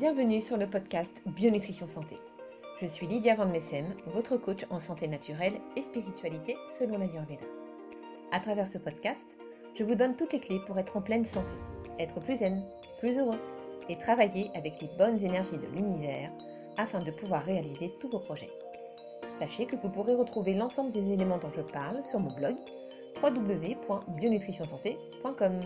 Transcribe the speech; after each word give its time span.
Bienvenue 0.00 0.40
sur 0.40 0.56
le 0.56 0.66
podcast 0.66 1.12
Bionutrition 1.26 1.86
Santé. 1.86 2.16
Je 2.80 2.86
suis 2.86 3.06
Lydia 3.06 3.34
Van 3.34 3.44
Messem, 3.44 3.84
votre 4.14 4.38
coach 4.38 4.64
en 4.70 4.80
santé 4.80 5.06
naturelle 5.06 5.60
et 5.76 5.82
spiritualité 5.82 6.56
selon 6.70 6.92
la 6.92 7.04
l'Ayurveda. 7.04 7.44
À 8.32 8.40
travers 8.40 8.66
ce 8.66 8.78
podcast, 8.78 9.22
je 9.74 9.84
vous 9.84 9.94
donne 9.94 10.16
toutes 10.16 10.32
les 10.32 10.40
clés 10.40 10.62
pour 10.66 10.78
être 10.78 10.96
en 10.96 11.02
pleine 11.02 11.26
santé, 11.26 11.52
être 11.98 12.18
plus 12.20 12.36
zen, 12.36 12.64
plus 13.00 13.18
heureux 13.18 13.38
et 13.90 13.98
travailler 13.98 14.50
avec 14.54 14.80
les 14.80 14.88
bonnes 14.96 15.22
énergies 15.22 15.58
de 15.58 15.66
l'univers 15.76 16.32
afin 16.78 17.00
de 17.00 17.10
pouvoir 17.10 17.44
réaliser 17.44 17.92
tous 18.00 18.08
vos 18.08 18.20
projets. 18.20 18.48
Sachez 19.38 19.66
que 19.66 19.76
vous 19.76 19.90
pourrez 19.90 20.14
retrouver 20.14 20.54
l'ensemble 20.54 20.92
des 20.92 21.12
éléments 21.12 21.36
dont 21.36 21.52
je 21.54 21.60
parle 21.60 22.02
sur 22.06 22.20
mon 22.20 22.34
blog 22.34 22.56
www.bionutritionsanté.com. 23.22 25.60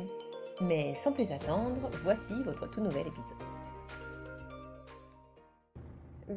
Mais 0.62 0.92
sans 0.96 1.12
plus 1.12 1.30
attendre, 1.30 1.88
voici 2.02 2.34
votre 2.42 2.68
tout 2.68 2.80
nouvel 2.80 3.06
épisode. 3.06 3.43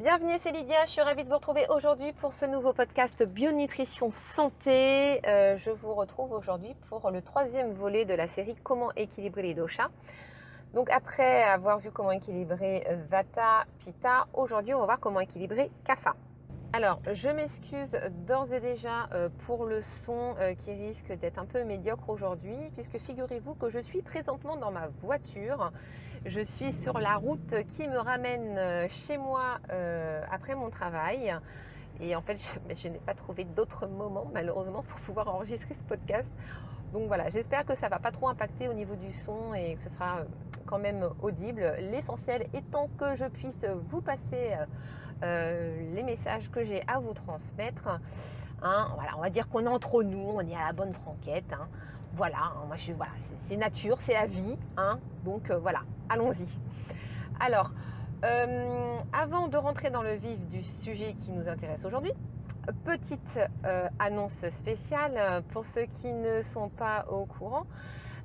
Bienvenue, 0.00 0.38
c'est 0.44 0.52
Lydia. 0.52 0.86
Je 0.86 0.92
suis 0.92 1.00
ravie 1.00 1.24
de 1.24 1.28
vous 1.28 1.34
retrouver 1.34 1.66
aujourd'hui 1.70 2.12
pour 2.12 2.32
ce 2.32 2.46
nouveau 2.46 2.72
podcast 2.72 3.20
Bionutrition 3.24 4.12
Santé. 4.12 5.20
Euh, 5.26 5.56
je 5.58 5.70
vous 5.70 5.92
retrouve 5.92 6.30
aujourd'hui 6.30 6.76
pour 6.88 7.10
le 7.10 7.20
troisième 7.20 7.72
volet 7.72 8.04
de 8.04 8.14
la 8.14 8.28
série 8.28 8.54
Comment 8.62 8.92
équilibrer 8.94 9.42
les 9.42 9.54
doshas. 9.54 9.88
Donc 10.72 10.88
après 10.88 11.42
avoir 11.42 11.80
vu 11.80 11.90
comment 11.90 12.12
équilibrer 12.12 12.86
Vata, 13.10 13.64
Pitta, 13.80 14.28
aujourd'hui 14.34 14.72
on 14.72 14.78
va 14.78 14.84
voir 14.84 15.00
comment 15.00 15.18
équilibrer 15.18 15.68
Kapha. 15.84 16.14
Alors, 16.74 17.00
je 17.10 17.28
m'excuse 17.30 17.90
d'ores 18.26 18.52
et 18.52 18.60
déjà 18.60 19.08
euh, 19.14 19.30
pour 19.46 19.64
le 19.64 19.80
son 20.04 20.34
euh, 20.38 20.52
qui 20.54 20.70
risque 20.70 21.18
d'être 21.18 21.38
un 21.38 21.46
peu 21.46 21.64
médiocre 21.64 22.10
aujourd'hui, 22.10 22.56
puisque 22.74 22.98
figurez-vous 23.06 23.54
que 23.54 23.70
je 23.70 23.78
suis 23.78 24.02
présentement 24.02 24.54
dans 24.56 24.70
ma 24.70 24.88
voiture. 25.02 25.72
Je 26.26 26.40
suis 26.40 26.74
sur 26.74 26.98
la 26.98 27.16
route 27.16 27.54
qui 27.74 27.88
me 27.88 27.96
ramène 27.96 28.58
euh, 28.58 28.86
chez 28.90 29.16
moi 29.16 29.60
après 30.30 30.54
mon 30.56 30.68
travail. 30.68 31.34
Et 32.00 32.14
en 32.14 32.20
fait, 32.20 32.36
je, 32.76 32.88
n'ai 32.88 32.98
pas 32.98 33.14
trouvé 33.14 33.44
d'autres 33.44 33.86
moments, 33.86 34.30
malheureusement, 34.34 34.82
pour 34.82 35.00
pouvoir 35.00 35.34
enregistrer 35.34 35.74
ce 35.74 35.84
podcast. 35.84 36.28
Donc 36.92 37.08
voilà, 37.08 37.30
j'espère 37.30 37.64
que 37.64 37.76
ça 37.76 37.86
ne 37.86 37.90
va 37.92 37.98
pas 37.98 38.12
trop 38.12 38.28
impacter 38.28 38.68
au 38.68 38.74
niveau 38.74 38.94
du 38.94 39.12
son 39.24 39.54
et 39.54 39.76
que 39.76 39.82
ce 39.84 39.94
sera 39.94 40.18
quand 40.66 40.78
même 40.78 41.08
audible. 41.22 41.76
L'essentiel 41.80 42.46
étant 42.52 42.88
que 42.98 43.16
je 43.16 43.24
puisse 43.24 43.64
vous 43.90 44.02
passer 44.02 44.54
les 45.22 46.02
messages 46.02 46.50
que 46.50 46.64
j'ai 46.64 46.82
à 46.86 46.98
vous 46.98 47.12
transmettre. 47.12 47.88
Hein, 48.62 48.88
voilà, 48.94 49.16
on 49.16 49.20
va 49.20 49.30
dire 49.30 49.48
qu'on 49.48 49.64
est 49.64 49.68
entre 49.68 50.02
nous, 50.02 50.32
on 50.34 50.40
est 50.40 50.54
à 50.54 50.66
la 50.66 50.72
bonne 50.72 50.92
franquette. 50.92 51.52
Hein. 51.52 51.68
Voilà, 52.14 52.38
hein, 52.38 52.64
moi 52.66 52.76
je 52.76 52.92
voilà, 52.92 53.12
c'est 53.48 53.56
nature, 53.56 53.98
c'est 54.04 54.14
la 54.14 54.26
vie. 54.26 54.56
donc 55.24 55.50
euh, 55.50 55.58
voilà, 55.58 55.82
allons-y. 56.08 56.46
Alors, 57.38 57.70
euh, 58.24 58.96
avant 59.12 59.46
de 59.46 59.56
rentrer 59.56 59.90
dans 59.90 60.02
le 60.02 60.14
vif 60.14 60.40
du 60.48 60.64
sujet 60.82 61.14
qui 61.24 61.30
nous 61.30 61.48
intéresse 61.48 61.84
aujourd'hui, 61.84 62.12
petite 62.84 63.38
annonce 63.98 64.32
spéciale 64.56 65.42
pour 65.52 65.64
ceux 65.74 65.86
qui 66.00 66.12
ne 66.12 66.42
sont 66.52 66.68
pas 66.68 67.06
au 67.08 67.24
courant. 67.24 67.64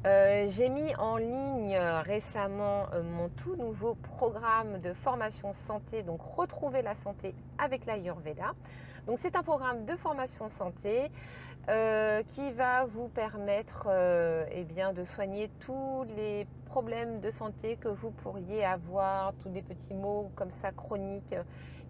Euh, 0.05 0.47
j'ai 0.49 0.67
mis 0.67 0.93
en 0.97 1.15
ligne 1.15 1.77
euh, 1.77 2.01
récemment 2.01 2.87
euh, 2.93 3.03
mon 3.03 3.29
tout 3.29 3.55
nouveau 3.55 3.95
programme 3.95 4.81
de 4.81 4.91
formation 4.91 5.53
santé, 5.65 6.03
donc 6.03 6.19
retrouver 6.21 6.81
la 6.81 6.93
santé 6.95 7.33
avec 7.57 7.85
l'Ayurveda. 7.85 8.51
Donc 9.07 9.19
c'est 9.21 9.37
un 9.37 9.43
programme 9.43 9.85
de 9.85 9.95
formation 9.97 10.49
santé 10.57 11.09
qui 12.35 12.51
va 12.51 12.83
vous 12.83 13.07
permettre 13.07 13.87
eh 14.51 14.65
bien, 14.65 14.91
de 14.91 15.05
soigner 15.05 15.49
tous 15.61 16.03
les 16.17 16.45
problèmes 16.65 17.21
de 17.21 17.31
santé 17.31 17.77
que 17.77 17.87
vous 17.87 18.11
pourriez 18.11 18.65
avoir, 18.65 19.31
tous 19.41 19.47
des 19.47 19.61
petits 19.61 19.93
mots 19.93 20.29
comme 20.35 20.51
ça 20.61 20.71
chroniques 20.73 21.35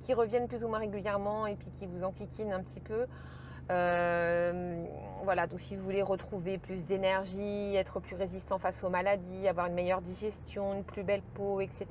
qui 0.04 0.14
reviennent 0.14 0.48
plus 0.48 0.64
ou 0.64 0.68
moins 0.68 0.78
régulièrement 0.78 1.48
et 1.48 1.56
puis 1.56 1.72
qui 1.80 1.88
vous 1.88 2.04
enquiquinent 2.04 2.54
un 2.54 2.62
petit 2.62 2.82
peu. 2.82 3.08
Euh, 3.72 4.86
voilà, 5.24 5.48
donc 5.48 5.62
si 5.62 5.76
vous 5.76 5.84
voulez 5.84 6.02
retrouver 6.02 6.58
plus 6.58 6.82
d'énergie, 6.82 7.76
être 7.76 8.00
plus 8.00 8.16
résistant 8.16 8.60
face 8.60 8.84
aux 8.84 8.90
maladies, 8.90 9.48
avoir 9.48 9.68
une 9.68 9.74
meilleure 9.74 10.02
digestion, 10.02 10.74
une 10.74 10.84
plus 10.84 11.04
belle 11.04 11.22
peau, 11.34 11.62
etc. 11.62 11.86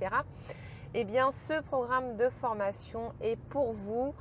Eh 0.94 1.04
bien, 1.04 1.30
ce 1.48 1.62
programme 1.62 2.16
de 2.16 2.28
formation 2.40 3.12
est 3.22 3.36
pour 3.48 3.72
vous. 3.72 4.14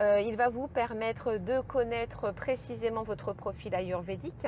Euh, 0.00 0.20
il 0.20 0.36
va 0.36 0.48
vous 0.48 0.66
permettre 0.66 1.36
de 1.36 1.60
connaître 1.60 2.32
précisément 2.32 3.02
votre 3.02 3.32
profil 3.32 3.74
ayurvédique. 3.74 4.46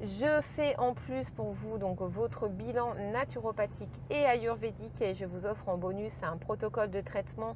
Je 0.00 0.40
fais 0.56 0.74
en 0.78 0.94
plus 0.94 1.28
pour 1.30 1.52
vous 1.52 1.76
donc 1.76 2.00
votre 2.00 2.48
bilan 2.48 2.94
naturopathique 3.12 3.92
et 4.08 4.24
ayurvédique 4.24 5.02
et 5.02 5.12
je 5.12 5.26
vous 5.26 5.44
offre 5.44 5.68
en 5.68 5.76
bonus 5.76 6.14
un 6.22 6.38
protocole 6.38 6.90
de 6.90 7.02
traitement 7.02 7.54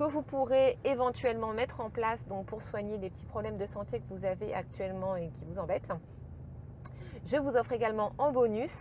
que 0.00 0.04
vous 0.04 0.22
pourrez 0.22 0.78
éventuellement 0.82 1.52
mettre 1.52 1.82
en 1.82 1.90
place 1.90 2.26
donc 2.26 2.46
pour 2.46 2.62
soigner 2.62 2.96
les 2.96 3.10
petits 3.10 3.26
problèmes 3.26 3.58
de 3.58 3.66
santé 3.66 4.00
que 4.00 4.14
vous 4.14 4.24
avez 4.24 4.54
actuellement 4.54 5.14
et 5.14 5.28
qui 5.28 5.44
vous 5.44 5.58
embêtent. 5.58 5.92
Je 7.26 7.36
vous 7.36 7.50
offre 7.50 7.72
également 7.72 8.12
en 8.16 8.32
bonus 8.32 8.72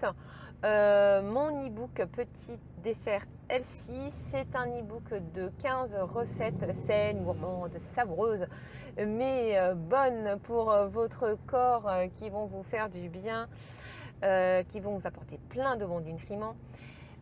euh, 0.64 1.22
mon 1.22 1.68
e-book 1.68 2.02
Petit 2.14 2.58
dessert 2.86 3.26
Elsie. 3.50 4.14
C'est 4.32 4.56
un 4.56 4.68
e-book 4.68 5.14
de 5.34 5.52
15 5.62 5.94
recettes 6.04 6.74
saines, 6.88 7.26
gourmandes, 7.26 7.78
savoureuses, 7.96 8.48
mais 8.98 9.60
euh, 9.60 9.74
bonnes 9.76 10.40
pour 10.44 10.74
votre 10.88 11.38
corps 11.48 11.90
euh, 11.90 12.08
qui 12.18 12.30
vont 12.30 12.46
vous 12.46 12.64
faire 12.64 12.88
du 12.88 13.10
bien, 13.10 13.50
qui 14.72 14.80
vont 14.80 14.98
vous 14.98 15.06
apporter 15.06 15.38
plein 15.50 15.76
de 15.76 15.86
bons 15.86 16.00
nutriments. 16.00 16.56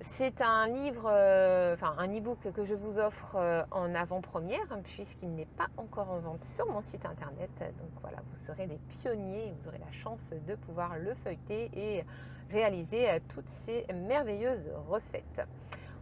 C'est 0.03 0.41
un 0.41 0.67
livre, 0.67 1.09
euh, 1.11 1.73
enfin 1.73 1.95
un 1.97 2.07
e-book 2.15 2.37
que 2.53 2.65
je 2.65 2.73
vous 2.73 2.99
offre 2.99 3.35
euh, 3.35 3.63
en 3.71 3.95
avant-première 3.95 4.67
puisqu'il 4.83 5.33
n'est 5.33 5.45
pas 5.45 5.67
encore 5.77 6.11
en 6.11 6.19
vente 6.19 6.45
sur 6.55 6.67
mon 6.67 6.81
site 6.83 7.05
internet. 7.05 7.49
Donc 7.59 7.89
voilà, 8.01 8.17
vous 8.17 8.45
serez 8.45 8.67
des 8.67 8.79
pionniers, 9.01 9.53
vous 9.59 9.69
aurez 9.69 9.79
la 9.79 9.91
chance 9.91 10.19
de 10.47 10.55
pouvoir 10.55 10.97
le 10.97 11.15
feuilleter 11.23 11.71
et 11.73 12.05
réaliser 12.51 13.09
euh, 13.09 13.19
toutes 13.33 13.49
ces 13.65 13.85
merveilleuses 13.93 14.69
recettes. 14.87 15.41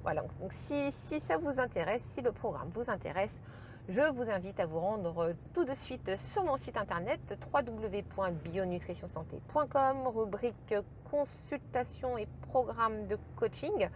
Voilà, 0.04 0.22
donc 0.42 0.54
si, 0.68 0.92
si 1.08 1.20
ça 1.22 1.38
vous 1.38 1.58
intéresse, 1.58 2.02
si 2.14 2.22
le 2.22 2.32
programme 2.32 2.70
vous 2.74 2.84
intéresse, 2.88 3.32
je 3.88 4.02
vous 4.12 4.28
invite 4.30 4.60
à 4.60 4.66
vous 4.66 4.80
rendre 4.80 5.34
tout 5.54 5.64
de 5.64 5.76
suite 5.76 6.10
sur 6.34 6.44
mon 6.44 6.58
site 6.58 6.76
internet 6.76 7.22
www.bionutritionsanté.com, 7.54 10.08
rubrique 10.08 10.74
consultation 11.10 12.18
et 12.18 12.28
programme 12.50 13.08
de 13.08 13.18
coaching, 13.36 13.88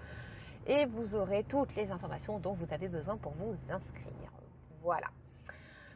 et 0.68 0.86
vous 0.86 1.16
aurez 1.16 1.44
toutes 1.44 1.76
les 1.76 1.90
informations 1.90 2.38
dont 2.40 2.54
vous 2.54 2.72
avez 2.72 2.88
besoin 2.88 3.18
pour 3.18 3.32
vous 3.34 3.56
inscrire. 3.70 4.32
Voilà. 4.84 5.08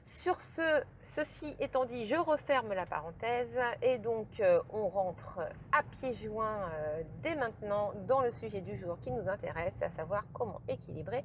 Sur 0.05 0.41
ce, 0.41 0.83
ceci 1.15 1.55
étant 1.59 1.85
dit, 1.85 2.07
je 2.07 2.15
referme 2.15 2.73
la 2.73 2.87
parenthèse 2.87 3.55
et 3.81 3.99
donc 3.99 4.27
euh, 4.39 4.61
on 4.71 4.87
rentre 4.87 5.39
à 5.71 5.83
pieds 5.99 6.15
joints 6.15 6.67
euh, 6.73 7.03
dès 7.21 7.35
maintenant 7.35 7.93
dans 8.07 8.21
le 8.21 8.31
sujet 8.31 8.61
du 8.61 8.75
jour 8.77 8.97
qui 9.01 9.11
nous 9.11 9.29
intéresse, 9.29 9.79
à 9.81 9.91
savoir 9.91 10.23
comment 10.33 10.61
équilibrer 10.67 11.23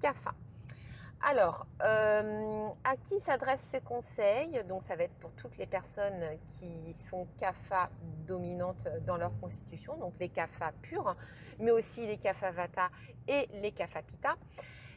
CAFA. 0.00 0.32
Alors, 1.22 1.66
euh, 1.82 2.68
à 2.84 2.96
qui 2.96 3.18
s'adressent 3.20 3.66
ces 3.72 3.80
conseils? 3.80 4.62
Donc, 4.68 4.82
ça 4.86 4.96
va 4.96 5.04
être 5.04 5.18
pour 5.18 5.32
toutes 5.32 5.56
les 5.56 5.66
personnes 5.66 6.24
qui 6.58 6.94
sont 7.10 7.26
CAFA 7.40 7.90
dominantes 8.26 8.86
dans 9.06 9.16
leur 9.16 9.32
constitution, 9.40 9.96
donc 9.96 10.14
les 10.20 10.28
CAFA 10.28 10.72
purs, 10.82 11.16
mais 11.58 11.70
aussi 11.70 12.06
les 12.06 12.18
CAFA 12.18 12.50
Vata 12.52 12.90
et 13.26 13.48
les 13.54 13.72
CAFA 13.72 14.02
Pitta. 14.02 14.36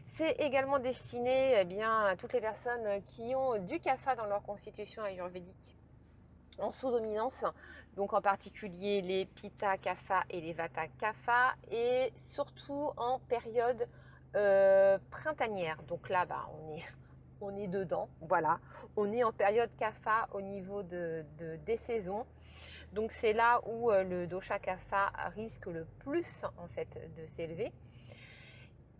C'est 0.07 0.31
également 0.39 0.79
destiné 0.79 1.59
eh 1.61 1.65
bien, 1.65 2.05
à 2.05 2.15
toutes 2.15 2.33
les 2.33 2.41
personnes 2.41 3.01
qui 3.07 3.33
ont 3.35 3.57
du 3.65 3.79
CAFA 3.79 4.15
dans 4.15 4.25
leur 4.25 4.43
constitution 4.43 5.03
ayurvédique 5.03 5.77
en 6.59 6.71
sous-dominance, 6.71 7.45
donc 7.95 8.13
en 8.13 8.21
particulier 8.21 9.01
les 9.01 9.25
Pitta 9.25 9.77
Kapha 9.77 10.23
et 10.29 10.41
les 10.41 10.53
Vata 10.53 10.87
Kapha, 10.99 11.55
et 11.71 12.11
surtout 12.25 12.91
en 12.97 13.19
période 13.19 13.87
euh, 14.35 14.97
printanière. 15.09 15.81
Donc 15.87 16.09
là, 16.09 16.25
bah, 16.25 16.47
on, 17.41 17.55
est, 17.57 17.67
dedans. 17.67 18.09
Voilà. 18.21 18.59
On 18.95 19.11
est 19.11 19.23
en 19.23 19.31
période 19.31 19.69
kapha 19.77 20.27
au 20.33 20.41
niveau 20.41 20.83
de, 20.83 21.25
des 21.65 21.77
saisons. 21.87 22.25
Donc 22.93 23.11
c'est 23.21 23.33
là 23.33 23.61
où 23.67 23.91
euh, 23.91 24.03
le 24.03 24.27
dosha 24.27 24.57
kapha 24.59 25.11
risque 25.35 25.67
le 25.67 25.85
plus 25.99 26.25
en 26.57 26.67
fait 26.67 26.87
de 26.93 27.25
s'élever. 27.35 27.71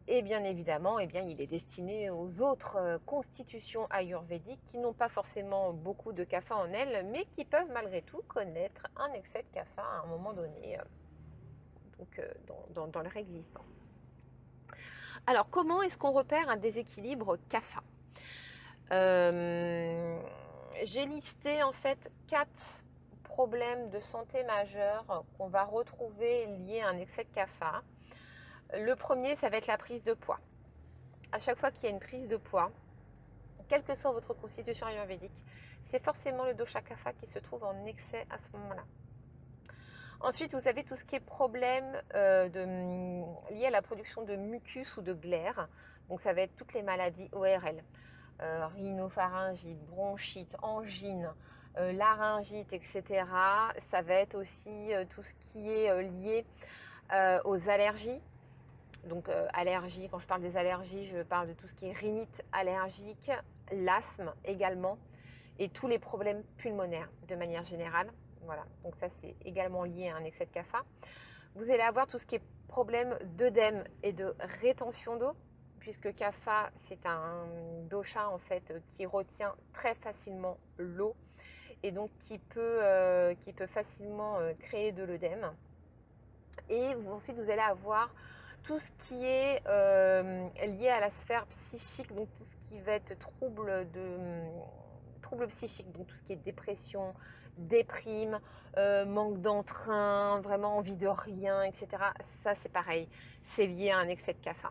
Et 0.07 0.23
bien 0.23 0.43
évidemment, 0.43 0.97
eh 0.97 1.05
bien, 1.05 1.21
il 1.21 1.39
est 1.39 1.47
destiné 1.47 2.09
aux 2.09 2.41
autres 2.41 2.77
euh, 2.77 2.97
constitutions 3.05 3.87
ayurvédiques 3.91 4.63
qui 4.65 4.79
n'ont 4.79 4.93
pas 4.93 5.09
forcément 5.09 5.71
beaucoup 5.71 6.13
de 6.13 6.23
kapha 6.23 6.55
en 6.55 6.71
elles, 6.73 7.05
mais 7.11 7.25
qui 7.35 7.45
peuvent 7.45 7.69
malgré 7.71 8.01
tout 8.01 8.23
connaître 8.27 8.87
un 8.95 9.11
excès 9.13 9.43
de 9.43 9.53
kapha 9.53 9.83
à 9.83 10.03
un 10.03 10.07
moment 10.07 10.33
donné 10.33 10.77
dans 12.73 13.01
leur 13.01 13.17
existence. 13.17 13.88
Alors, 15.27 15.50
comment 15.50 15.81
est-ce 15.81 15.98
qu'on 15.98 16.12
repère 16.12 16.50
un 16.50 16.57
déséquilibre 16.57 17.38
CAFA 17.50 17.83
euh, 18.92 20.19
J'ai 20.83 21.06
listé 21.06 21.62
en 21.63 21.74
fait 21.74 22.12
quatre 22.27 22.83
problèmes 23.24 23.89
de 23.89 24.00
santé 24.00 24.44
majeurs 24.44 25.06
qu'on 25.38 25.48
va 25.48 25.63
retrouver 25.63 26.45
liés 26.48 26.81
à 26.81 26.89
un 26.89 26.98
excès 26.98 27.24
de 27.24 27.30
CAFA. 27.36 27.83
Le 28.74 28.95
premier, 28.95 29.36
ça 29.38 29.50
va 29.50 29.57
être 29.57 29.68
la 29.68 29.77
prise 29.77 30.04
de 30.04 30.13
poids. 30.13 30.39
À 31.31 31.39
chaque 31.39 31.60
fois 31.60 31.72
qu'il 31.72 31.83
y 31.83 31.88
a 31.88 31.89
une 31.92 32.00
prise 32.00 32.27
de 32.27 32.38
poids, 32.38 32.72
quelle 33.69 33.83
que 33.83 33.95
soit 33.95 34.12
votre 34.12 34.33
constitution 34.33 34.88
ayurvédique, 34.88 35.31
c'est 35.92 36.04
forcément 36.04 36.45
le 36.45 36.54
dosha 36.54 36.81
kapha 36.81 37.13
qui 37.13 37.27
se 37.27 37.39
trouve 37.39 37.63
en 37.63 37.86
excès 37.86 38.25
à 38.30 38.38
ce 38.38 38.57
moment-là. 38.57 38.83
Ensuite, 40.21 40.54
vous 40.54 40.68
avez 40.68 40.83
tout 40.83 40.98
ce 40.98 41.06
qui 41.06 41.16
est 41.16 41.21
problème 41.21 41.86
euh, 42.13 42.50
de, 42.50 43.54
lié 43.54 43.68
à 43.68 43.69
la 43.69 43.81
production 43.81 44.24
de 44.24 44.36
mucus 44.36 44.98
ou 44.98 45.01
de 45.01 45.13
glaire. 45.13 45.69
Donc, 46.10 46.19
ça 46.21 46.33
va 46.33 46.42
être 46.42 46.54
toutes 46.57 46.74
les 46.74 46.81
maladies 46.81 47.30
ORL. 47.31 47.81
Euh, 48.42 48.68
rhinopharyngite, 48.68 49.80
bronchite, 49.86 50.54
angine, 50.62 51.30
euh, 51.77 51.94
laryngite, 51.94 52.71
etc. 52.74 53.24
Ça 53.92 54.01
va 54.01 54.16
être 54.16 54.36
aussi 54.36 54.92
tout 55.16 55.24
ce 55.24 55.33
qui 55.51 55.69
est 55.71 56.01
lié 56.04 56.45
aux 57.45 57.69
allergies. 57.69 58.22
Donc 59.06 59.30
allergies, 59.54 60.10
quand 60.10 60.19
je 60.19 60.27
parle 60.27 60.42
des 60.42 60.57
allergies, 60.57 61.07
je 61.07 61.24
parle 61.24 61.48
de 61.48 61.54
tout 61.54 61.68
ce 61.68 61.74
qui 61.75 61.88
est 61.88 61.94
rhinite 61.94 62.44
allergique, 62.51 63.31
l'asthme 63.72 64.33
également, 64.44 64.98
et 65.57 65.69
tous 65.69 65.88
les 65.88 66.00
problèmes 66.00 66.44
pulmonaires 66.57 67.10
de 67.27 67.36
manière 67.36 67.65
générale. 67.65 68.10
Voilà, 68.50 68.66
donc 68.84 68.96
ça 68.96 69.06
c'est 69.22 69.36
également 69.46 69.84
lié 69.84 70.10
à 70.10 70.16
un 70.16 70.24
excès 70.24 70.48
de 70.48 70.50
kapha. 70.50 70.80
Vous 71.54 71.69
allez 71.69 71.84
avoir 71.84 72.07
tout 72.07 72.18
ce 72.18 72.25
qui 72.25 72.34
est 72.34 72.42
problème 72.68 73.16
d'œdème 73.38 73.84
et 74.01 74.12
de 74.12 74.34
rétention 74.60 75.18
d'eau, 75.18 75.34
puisque 75.80 76.16
kapha 76.16 76.72
c'est 76.88 77.06
un 77.06 77.46
dosha 77.92 78.28
en 78.28 78.40
fait 78.40 78.63
qui 78.98 79.06
retient 79.06 79.54
très 79.72 79.94
facilement 79.94 80.57
l'eau 80.80 81.16
et 81.84 81.92
donc 81.92 82.10
qui 82.28 82.40
peut, 82.40 82.80
euh, 82.81 83.36
qui 83.46 83.54
peut 83.54 83.68
facilement 83.68 84.40
euh, 84.40 84.54
créer 84.62 84.94
de 84.94 85.04
l'œdème. 85.04 85.51
Et 86.69 86.96
ensuite 87.07 87.36
vous 87.36 87.51
allez 87.51 87.62
avoir 87.62 88.12
tout 88.63 88.80
ce 88.80 88.90
qui 89.06 89.25
est 89.25 89.62
euh, 89.68 90.50
lié 90.66 90.90
à 90.90 91.01
la 91.01 91.12
sphère 91.12 91.46
psychique, 91.46 92.16
donc 92.16 92.28
tout 92.40 92.46
ce 92.46 92.56
qui 92.68 92.81
va 92.81 92.94
être 92.94 93.16
trouble 93.19 93.92
de 93.92 94.18
troubles 95.29 95.47
psychiques, 95.49 95.91
donc 95.91 96.07
tout 96.07 96.15
ce 96.15 96.23
qui 96.23 96.33
est 96.33 96.43
dépression, 96.43 97.13
déprime, 97.57 98.39
euh, 98.77 99.05
manque 99.05 99.41
d'entrain, 99.41 100.41
vraiment 100.41 100.77
envie 100.77 100.95
de 100.95 101.07
rien, 101.07 101.61
etc. 101.61 101.87
Ça, 102.43 102.55
c'est 102.63 102.71
pareil, 102.71 103.07
c'est 103.43 103.67
lié 103.67 103.91
à 103.91 103.99
un 103.99 104.07
excès 104.07 104.33
de 104.33 104.39
café. 104.39 104.67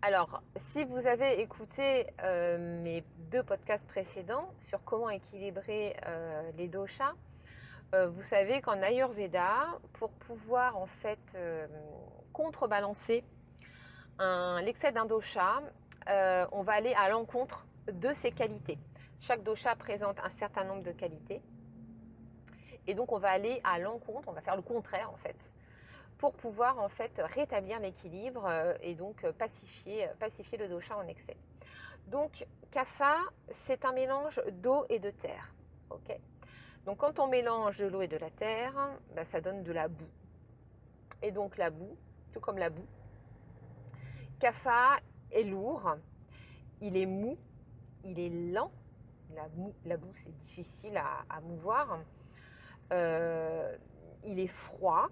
Alors, 0.00 0.42
si 0.70 0.84
vous 0.84 1.06
avez 1.06 1.42
écouté 1.42 2.06
euh, 2.22 2.82
mes 2.82 3.04
deux 3.30 3.42
podcasts 3.42 3.86
précédents 3.88 4.48
sur 4.68 4.82
comment 4.84 5.10
équilibrer 5.10 5.94
euh, 6.06 6.50
les 6.56 6.68
doshas, 6.68 7.12
vous 7.94 8.22
savez 8.30 8.62
qu'en 8.62 8.80
Ayurveda, 8.80 9.66
pour 9.98 10.12
pouvoir 10.12 10.78
en 10.78 10.86
fait 11.02 11.18
contrebalancer 12.32 13.22
l'excès 14.64 14.92
d'un 14.92 15.04
dosha, 15.04 15.60
on 16.52 16.62
va 16.62 16.72
aller 16.72 16.94
à 16.94 17.10
l'encontre 17.10 17.66
de 17.90 18.14
ses 18.14 18.32
qualités. 18.32 18.78
Chaque 19.20 19.42
dosha 19.42 19.74
présente 19.76 20.18
un 20.20 20.30
certain 20.38 20.64
nombre 20.64 20.82
de 20.82 20.92
qualités. 20.92 21.40
Et 22.86 22.94
donc 22.94 23.12
on 23.12 23.18
va 23.18 23.30
aller 23.30 23.60
à 23.64 23.78
l'encontre, 23.78 24.28
on 24.28 24.32
va 24.32 24.40
faire 24.40 24.56
le 24.56 24.62
contraire 24.62 25.10
en 25.12 25.16
fait, 25.18 25.36
pour 26.18 26.32
pouvoir 26.34 26.80
en 26.80 26.88
fait 26.88 27.12
rétablir 27.16 27.78
l'équilibre 27.78 28.44
euh, 28.46 28.74
et 28.80 28.94
donc 28.94 29.22
euh, 29.24 29.32
pacifier, 29.32 30.08
euh, 30.08 30.14
pacifier 30.18 30.58
le 30.58 30.68
dosha 30.68 30.96
en 30.96 31.06
excès. 31.06 31.36
Donc 32.08 32.44
kapha, 32.72 33.16
c'est 33.66 33.84
un 33.84 33.92
mélange 33.92 34.40
d'eau 34.54 34.86
et 34.88 34.98
de 34.98 35.10
terre. 35.10 35.54
donc 36.84 36.98
quand 36.98 37.20
on 37.20 37.28
mélange 37.28 37.78
de 37.78 37.86
l'eau 37.86 38.02
et 38.02 38.08
de 38.08 38.16
la 38.16 38.30
terre, 38.30 38.74
bah, 39.14 39.24
ça 39.30 39.40
donne 39.40 39.62
de 39.62 39.72
la 39.72 39.86
boue. 39.86 40.10
Et 41.22 41.30
donc 41.30 41.56
la 41.56 41.70
boue, 41.70 41.96
tout 42.32 42.40
comme 42.40 42.58
la 42.58 42.70
boue, 42.70 42.86
kapha 44.40 44.98
est 45.30 45.44
lourd, 45.44 45.96
il 46.80 46.96
est 46.96 47.06
mou, 47.06 47.38
il 48.04 48.18
est 48.18 48.52
lent. 48.52 48.70
La, 49.34 49.48
boue, 49.96 50.12
c'est 50.24 50.38
difficile 50.42 50.96
à, 50.96 51.40
mouvoir. 51.40 51.98
Euh, 52.92 53.76
il 54.24 54.38
est 54.38 54.48
froid, 54.48 55.08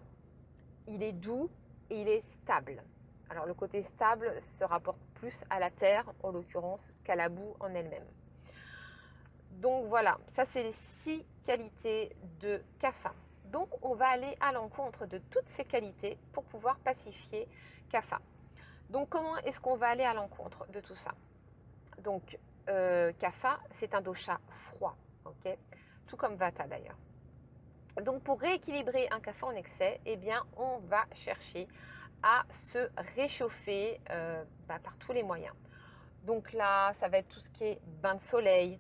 il 0.87 1.03
est 1.03 1.13
doux 1.13 1.49
et 1.89 2.03
il 2.03 2.09
est 2.09 2.23
stable. 2.43 2.83
Alors 3.31 3.47
le 3.47 3.55
côté 3.55 3.83
stable 3.95 4.31
se 4.59 4.65
rapporte 4.65 5.01
plus 5.15 5.35
à 5.49 5.59
la 5.59 5.71
terre, 5.71 6.05
en 6.23 6.33
l'occurrence, 6.33 6.93
qu'à 7.05 7.15
la 7.17 7.29
boue 7.29 7.55
en 7.61 7.69
elle-même. 7.75 8.05
Donc 9.53 9.87
voilà, 9.87 10.19
ça 10.37 10.45
c'est 10.53 10.63
les 10.63 10.75
six 10.99 11.25
qualités 11.47 12.15
de 12.41 12.63
Kapha. 12.79 13.15
Donc 13.47 13.69
on 13.83 13.95
va 13.95 14.09
aller 14.09 14.37
à 14.41 14.53
l'encontre 14.53 15.07
de 15.07 15.19
toutes 15.31 15.49
ces 15.49 15.65
qualités 15.65 16.19
pour 16.33 16.45
pouvoir 16.45 16.79
pacifier 16.81 17.49
Kapha. 17.91 18.21
Donc 18.91 19.09
comment 19.09 19.37
est-ce 19.39 19.61
qu'on 19.61 19.77
va 19.77 19.89
aller 19.89 20.05
à 20.05 20.13
l'encontre 20.15 20.67
de 20.73 20.81
tout 20.81 20.97
ça? 20.97 21.13
Euh, 22.69 23.13
Kapha, 23.19 23.59
c'est 23.79 23.95
un 23.95 24.01
dosha 24.01 24.41
froid, 24.49 24.97
ok? 25.25 25.57
Tout 26.07 26.17
comme 26.17 26.35
Vata 26.35 26.67
d'ailleurs. 26.67 26.97
Donc 28.05 28.23
pour 28.23 28.41
rééquilibrer 28.41 29.09
un 29.11 29.21
kapha 29.21 29.47
en 29.47 29.53
excès, 29.53 30.01
eh 30.07 30.17
bien 30.17 30.45
on 30.57 30.79
va 30.89 31.05
chercher 31.15 31.67
à 32.23 32.45
se 32.73 32.89
réchauffer 33.17 34.01
euh, 34.11 34.45
bah, 34.69 34.79
par 34.83 34.97
tous 34.99 35.13
les 35.13 35.23
moyens. 35.23 35.55
Donc 36.25 36.53
là, 36.53 36.93
ça 37.01 37.09
va 37.09 37.19
être 37.19 37.29
tout 37.29 37.41
ce 37.41 37.49
qui 37.51 37.65
est 37.65 37.81
bain 38.03 38.15
de 38.15 38.23
soleil, 38.31 38.79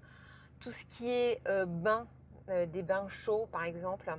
tout 0.60 0.72
ce 0.72 0.84
qui 0.96 1.10
est 1.10 1.40
euh, 1.48 1.64
bain, 1.66 2.06
des 2.66 2.82
bains 2.82 3.08
chauds 3.08 3.46
par 3.52 3.64
exemple, 3.64 4.12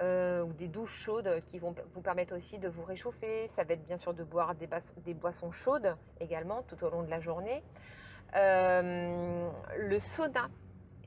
ou 0.00 0.52
des 0.54 0.66
douches 0.66 1.04
chaudes 1.04 1.42
qui 1.50 1.60
vont 1.60 1.74
vous 1.94 2.00
permettre 2.00 2.36
aussi 2.36 2.58
de 2.58 2.68
vous 2.68 2.82
réchauffer. 2.82 3.48
Ça 3.54 3.62
va 3.62 3.74
être 3.74 3.86
bien 3.86 3.98
sûr 3.98 4.12
de 4.12 4.24
boire 4.24 4.56
des 4.56 5.14
boissons 5.14 5.52
chaudes 5.52 5.96
également 6.18 6.62
tout 6.62 6.82
au 6.84 6.90
long 6.90 7.04
de 7.04 7.10
la 7.10 7.20
journée. 7.20 7.62
Euh, 8.34 9.50
le 9.78 10.00
sauna 10.16 10.48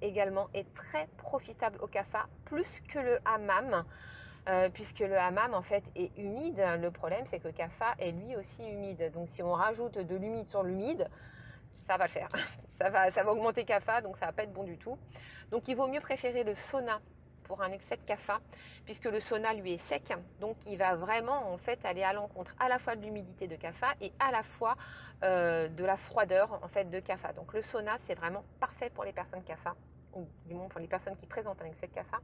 également 0.01 0.47
est 0.53 0.71
très 0.75 1.07
profitable 1.17 1.77
au 1.81 1.87
kapha, 1.87 2.27
plus 2.45 2.81
que 2.91 2.99
le 2.99 3.19
hammam. 3.25 3.83
Euh, 4.47 4.69
puisque 4.69 4.99
le 4.99 5.17
hammam 5.17 5.55
en 5.55 5.63
fait 5.63 5.83
est 5.95 6.15
humide. 6.17 6.63
Le 6.79 6.91
problème 6.91 7.25
c'est 7.31 7.39
que 7.39 7.47
le 7.47 7.53
kapha 7.53 7.95
est 7.97 8.11
lui 8.11 8.35
aussi 8.35 8.63
humide. 8.63 9.11
Donc 9.13 9.29
si 9.31 9.41
on 9.41 9.53
rajoute 9.53 9.97
de 9.97 10.15
l'humide 10.15 10.47
sur 10.47 10.61
l'humide, 10.61 11.09
ça 11.87 11.97
va 11.97 12.05
le 12.05 12.11
faire. 12.11 12.29
Ça 12.77 12.89
va, 12.89 13.09
ça 13.09 13.23
va 13.23 13.31
augmenter 13.31 13.63
kapha, 13.63 14.01
donc 14.01 14.17
ça 14.17 14.25
va 14.25 14.33
pas 14.33 14.43
être 14.43 14.51
bon 14.51 14.65
du 14.65 14.77
tout. 14.77 14.97
Donc 15.49 15.69
il 15.69 15.77
vaut 15.77 15.87
mieux 15.87 16.01
préférer 16.01 16.43
le 16.43 16.55
sauna 16.69 16.99
pour 17.45 17.61
un 17.61 17.71
excès 17.71 17.97
de 17.97 18.03
kapha, 18.05 18.39
puisque 18.85 19.05
le 19.05 19.19
sauna 19.19 19.53
lui 19.53 19.73
est 19.73 19.87
sec, 19.87 20.13
donc 20.39 20.57
il 20.67 20.77
va 20.77 20.95
vraiment 20.95 21.53
en 21.53 21.57
fait 21.57 21.79
aller 21.85 22.03
à 22.03 22.13
l'encontre 22.13 22.53
à 22.59 22.69
la 22.69 22.79
fois 22.79 22.95
de 22.95 23.03
l'humidité 23.03 23.47
de 23.47 23.55
kapha 23.55 23.93
et 24.01 24.11
à 24.19 24.31
la 24.31 24.43
fois 24.43 24.75
euh, 25.23 25.67
de 25.69 25.85
la 25.85 25.97
froideur 25.97 26.59
en 26.63 26.67
fait 26.67 26.89
de 26.89 26.99
kapha. 26.99 27.33
Donc 27.33 27.53
le 27.53 27.61
sauna 27.61 27.97
c'est 28.05 28.15
vraiment 28.15 28.43
parfait 28.59 28.89
pour 28.89 29.05
les 29.05 29.13
personnes 29.13 29.43
kapha, 29.43 29.73
ou 30.13 30.27
du 30.45 30.53
moins 30.53 30.67
pour 30.67 30.79
les 30.79 30.87
personnes 30.87 31.15
qui 31.17 31.25
présentent 31.25 31.61
un 31.61 31.65
excès 31.65 31.87
de 31.87 31.93
kapha. 31.93 32.19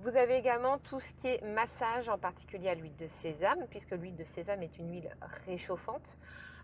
Vous 0.00 0.14
avez 0.14 0.36
également 0.36 0.78
tout 0.78 1.00
ce 1.00 1.10
qui 1.14 1.28
est 1.28 1.42
massage, 1.42 2.08
en 2.10 2.18
particulier 2.18 2.68
à 2.68 2.74
l'huile 2.74 2.96
de 2.96 3.08
sésame, 3.22 3.66
puisque 3.70 3.92
l'huile 3.92 4.16
de 4.16 4.24
sésame 4.24 4.62
est 4.62 4.78
une 4.78 4.90
huile 4.92 5.10
réchauffante. 5.46 6.16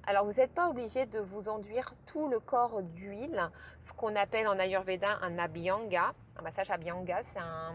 Alors 0.04 0.26
vous 0.26 0.34
n'êtes 0.34 0.52
pas 0.52 0.68
obligé 0.68 1.06
de 1.06 1.18
vous 1.18 1.48
enduire 1.48 1.94
tout 2.06 2.28
le 2.28 2.40
corps 2.40 2.82
d'huile, 2.82 3.48
ce 3.86 3.92
qu'on 3.92 4.16
appelle 4.16 4.48
en 4.48 4.58
Ayurveda 4.58 5.18
un 5.22 5.38
abhyanga. 5.38 6.12
Massage 6.42 6.70
abhyanga, 6.70 7.22
c'est 7.32 7.40
un, 7.40 7.74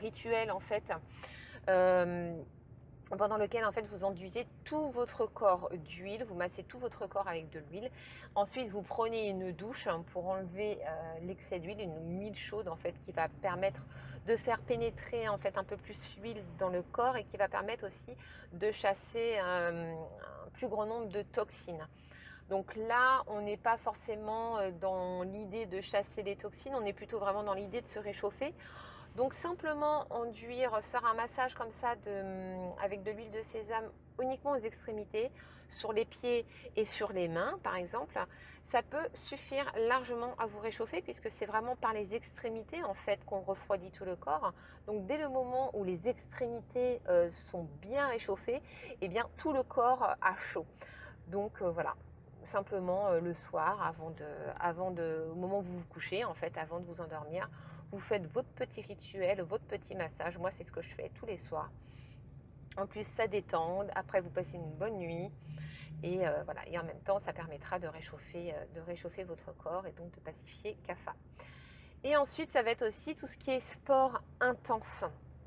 rituel 0.00 0.50
en 0.50 0.58
fait 0.58 0.82
euh, 1.68 2.36
pendant 3.16 3.36
lequel 3.36 3.64
en 3.64 3.70
fait 3.70 3.86
vous 3.92 4.02
enduisez 4.02 4.46
tout 4.64 4.90
votre 4.90 5.26
corps 5.26 5.70
d'huile, 5.88 6.24
vous 6.24 6.34
massez 6.34 6.64
tout 6.64 6.78
votre 6.80 7.06
corps 7.06 7.28
avec 7.28 7.48
de 7.50 7.60
l'huile. 7.70 7.90
Ensuite 8.34 8.68
vous 8.70 8.82
prenez 8.82 9.28
une 9.28 9.52
douche 9.52 9.86
pour 10.12 10.26
enlever 10.28 10.78
euh, 10.82 11.18
l'excès 11.22 11.60
d'huile, 11.60 11.80
une 11.80 12.20
huile 12.20 12.36
chaude 12.36 12.68
en 12.68 12.76
fait 12.76 12.94
qui 13.04 13.12
va 13.12 13.28
permettre 13.42 13.80
de 14.26 14.36
faire 14.36 14.58
pénétrer 14.60 15.28
en 15.28 15.38
fait 15.38 15.56
un 15.56 15.64
peu 15.64 15.76
plus 15.76 15.96
l'huile 16.20 16.42
dans 16.58 16.68
le 16.68 16.82
corps 16.82 17.16
et 17.16 17.24
qui 17.24 17.36
va 17.36 17.48
permettre 17.48 17.86
aussi 17.86 18.16
de 18.52 18.72
chasser 18.72 19.38
un, 19.38 19.94
plus 20.54 20.68
grand 20.68 20.86
nombre 20.86 21.08
de 21.08 21.22
toxines. 21.22 21.86
Donc 22.48 22.74
là, 22.76 23.22
on 23.26 23.40
n'est 23.40 23.56
pas 23.56 23.76
forcément 23.78 24.58
euh, 24.58 24.70
dans 24.80 25.22
l'idée 25.22 25.66
de 25.66 25.80
chasser 25.80 26.22
les 26.22 26.36
toxines, 26.36 26.74
on 26.74 26.84
est 26.84 26.92
plutôt 26.92 27.18
vraiment 27.18 27.42
dans 27.42 27.54
l'idée 27.54 27.80
de 27.80 27.88
se 27.88 27.98
réchauffer. 27.98 28.54
Donc 29.16 29.34
simplement 29.42 30.06
enduire, 30.10 30.78
faire 30.92 31.04
un 31.06 31.14
massage 31.14 31.54
comme 31.54 31.72
ça 31.80 31.96
de, 32.04 32.82
avec 32.84 33.02
de 33.02 33.10
l'huile 33.10 33.30
de 33.30 33.42
sésame 33.50 33.90
uniquement 34.20 34.52
aux 34.52 34.62
extrémités, 34.62 35.30
sur 35.78 35.92
les 35.92 36.04
pieds 36.04 36.46
et 36.76 36.84
sur 36.84 37.12
les 37.12 37.28
mains 37.28 37.58
par 37.62 37.76
exemple, 37.76 38.18
ça 38.72 38.82
peut 38.82 39.08
suffire 39.28 39.72
largement 39.88 40.34
à 40.38 40.46
vous 40.46 40.58
réchauffer 40.58 41.02
puisque 41.02 41.30
c'est 41.38 41.46
vraiment 41.46 41.76
par 41.76 41.92
les 41.92 42.14
extrémités 42.14 42.82
en 42.84 42.94
fait 42.94 43.24
qu'on 43.24 43.40
refroidit 43.40 43.90
tout 43.92 44.04
le 44.04 44.16
corps. 44.16 44.52
Donc 44.86 45.06
dès 45.06 45.18
le 45.18 45.28
moment 45.28 45.70
où 45.74 45.84
les 45.84 46.06
extrémités 46.06 47.00
euh, 47.08 47.30
sont 47.50 47.66
bien 47.80 48.08
réchauffées, 48.08 48.60
eh 49.00 49.08
bien 49.08 49.26
tout 49.38 49.52
le 49.52 49.62
corps 49.62 50.02
a 50.20 50.36
chaud. 50.52 50.66
Donc 51.28 51.52
euh, 51.62 51.70
voilà, 51.70 51.94
simplement 52.46 53.08
euh, 53.08 53.20
le 53.20 53.34
soir 53.34 53.82
avant 53.82 54.10
de, 54.10 54.24
avant 54.58 54.90
de, 54.90 55.26
au 55.30 55.34
moment 55.34 55.58
où 55.58 55.62
vous 55.62 55.78
vous 55.78 55.84
couchez 55.90 56.24
en 56.24 56.34
fait, 56.34 56.56
avant 56.56 56.80
de 56.80 56.84
vous 56.84 57.00
endormir, 57.00 57.48
vous 57.92 58.00
faites 58.00 58.26
votre 58.32 58.48
petit 58.50 58.82
rituel, 58.82 59.42
votre 59.42 59.64
petit 59.64 59.94
massage. 59.94 60.38
Moi, 60.38 60.50
c'est 60.56 60.64
ce 60.64 60.72
que 60.72 60.82
je 60.82 60.94
fais 60.94 61.10
tous 61.14 61.26
les 61.26 61.38
soirs. 61.38 61.70
En 62.76 62.86
plus, 62.86 63.04
ça 63.16 63.26
détend. 63.26 63.86
Après, 63.94 64.20
vous 64.20 64.30
passez 64.30 64.54
une 64.54 64.74
bonne 64.74 64.98
nuit. 64.98 65.30
Et 66.02 66.26
euh, 66.26 66.42
voilà. 66.44 66.60
Et 66.68 66.78
en 66.78 66.84
même 66.84 67.00
temps, 67.00 67.20
ça 67.20 67.32
permettra 67.32 67.78
de 67.78 67.86
réchauffer, 67.86 68.52
euh, 68.52 68.64
de 68.74 68.80
réchauffer 68.80 69.24
votre 69.24 69.56
corps 69.56 69.86
et 69.86 69.92
donc 69.92 70.14
de 70.14 70.20
pacifier 70.20 70.76
CAFA. 70.86 71.14
Et 72.04 72.16
ensuite, 72.16 72.50
ça 72.52 72.62
va 72.62 72.70
être 72.70 72.86
aussi 72.86 73.14
tout 73.14 73.26
ce 73.26 73.36
qui 73.38 73.50
est 73.50 73.60
sport 73.60 74.20
intense. 74.40 75.04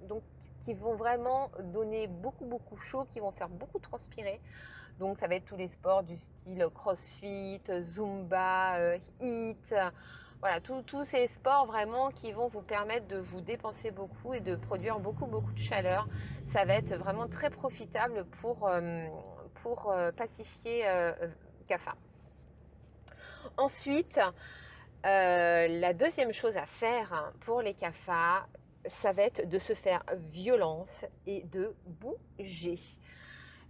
Donc, 0.07 0.23
qui 0.65 0.73
vont 0.73 0.95
vraiment 0.95 1.51
donner 1.59 2.07
beaucoup, 2.07 2.45
beaucoup 2.45 2.77
chaud, 2.77 3.05
qui 3.13 3.19
vont 3.19 3.31
faire 3.31 3.49
beaucoup 3.49 3.79
transpirer. 3.79 4.41
Donc, 4.99 5.17
ça 5.19 5.27
va 5.27 5.35
être 5.35 5.45
tous 5.45 5.55
les 5.55 5.69
sports 5.69 6.03
du 6.03 6.17
style 6.17 6.67
crossfit, 6.75 7.61
zumba, 7.93 8.75
euh, 8.75 8.97
hit. 9.21 9.73
Voilà, 10.41 10.59
tous 10.59 11.03
ces 11.05 11.27
sports 11.27 11.65
vraiment 11.67 12.11
qui 12.11 12.33
vont 12.33 12.49
vous 12.49 12.61
permettre 12.61 13.07
de 13.07 13.17
vous 13.17 13.39
dépenser 13.39 13.91
beaucoup 13.91 14.33
et 14.33 14.41
de 14.41 14.55
produire 14.55 14.99
beaucoup, 14.99 15.25
beaucoup 15.25 15.53
de 15.53 15.61
chaleur. 15.61 16.07
Ça 16.51 16.65
va 16.65 16.75
être 16.75 16.93
vraiment 16.95 17.27
très 17.29 17.49
profitable 17.49 18.25
pour, 18.41 18.67
euh, 18.67 19.05
euh, 19.87 20.11
pacifier 20.11 20.85
CAFA. 21.67 21.95
Ensuite, 23.57 24.19
la 25.03 25.93
deuxième 25.93 26.33
chose 26.33 26.55
à 26.57 26.65
faire 26.65 27.33
pour 27.41 27.61
les 27.61 27.73
CAFA, 27.73 28.47
ça 29.01 29.11
va 29.11 29.23
être 29.23 29.47
de 29.47 29.59
se 29.59 29.73
faire 29.75 30.03
violence 30.31 31.05
et 31.25 31.43
de 31.43 31.73
bouger. 31.85 32.79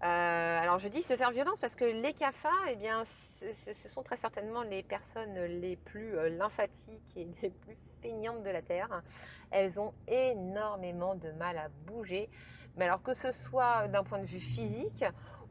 Euh, 0.04 0.60
alors 0.62 0.80
je 0.80 0.88
dis 0.88 1.04
se 1.04 1.18
faire 1.18 1.32
violence 1.32 1.58
parce 1.60 1.76
que 1.76 1.86
les 1.86 2.14
CAFA, 2.14 2.52
eh 2.70 2.76
bien, 2.76 3.06
ce, 3.42 3.88
sont 3.90 4.04
très 4.04 4.18
certainement 4.18 4.64
les 4.64 4.84
personnes 4.84 5.36
les 5.60 5.76
plus 5.76 6.18
euh, 6.18 6.30
lymphatiques 6.30 7.18
et 7.18 7.26
les 7.42 7.50
plus 7.50 7.78
feignantes 8.02 8.44
de 8.44 8.50
la 8.50 8.62
Terre. 8.62 9.02
Elles 9.52 9.80
ont 9.80 9.94
énormément 10.08 11.16
de 11.16 11.32
mal 11.32 11.58
à 11.58 11.68
bouger. 11.86 12.30
Mais 12.78 12.86
alors 12.86 13.02
que 13.02 13.14
ce 13.14 13.32
soit 13.32 13.88
d'un 13.88 14.04
point 14.04 14.20
de 14.20 14.26
vue 14.26 14.40
physique 14.40 15.04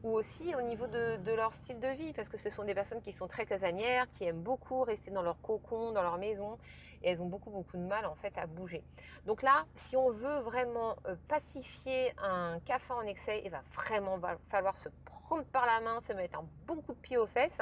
ou 0.03 0.13
aussi 0.13 0.55
au 0.55 0.61
niveau 0.61 0.87
de, 0.87 1.35
leur 1.35 1.53
style 1.55 1.79
de 1.79 1.89
vie, 1.89 2.13
parce 2.13 2.29
que 2.29 2.37
ce 2.37 2.49
sont 2.49 2.63
des 2.63 2.73
personnes 2.73 3.01
qui 3.01 3.11
sont 3.13 3.27
très 3.27 3.45
casanières, 3.45 4.07
qui 4.17 4.23
aiment 4.23 4.41
beaucoup 4.41 4.83
rester 4.83 5.11
dans 5.11 5.21
leur 5.21 5.39
cocon, 5.41 5.91
dans 5.91 6.01
leur 6.01 6.17
maison, 6.17 6.57
et 7.03 7.11
elles 7.11 7.21
ont 7.21 7.27
beaucoup 7.27 7.49
beaucoup 7.49 7.77
de 7.77 7.83
mal 7.83 8.05
en 8.05 8.15
fait 8.15 8.37
à 8.37 8.45
bouger. 8.45 8.83
Donc 9.25 9.41
là, 9.41 9.65
si 9.87 9.97
on 9.97 10.11
veut 10.11 10.39
vraiment 10.39 10.95
euh, 11.07 11.15
pacifier 11.27 12.13
un 12.21 12.59
café 12.65 12.93
en 12.93 13.01
excès, 13.03 13.41
il 13.45 13.51
va 13.51 13.61
vraiment 13.75 14.19
falloir 14.49 14.77
se 14.79 14.89
prendre 15.05 15.45
par 15.45 15.65
la 15.65 15.81
main, 15.81 16.01
se 16.07 16.13
mettre 16.13 16.39
un 16.39 16.45
bon 16.65 16.81
coup 16.81 16.93
de 16.93 16.99
pied 16.99 17.17
aux 17.17 17.27
fesses 17.27 17.61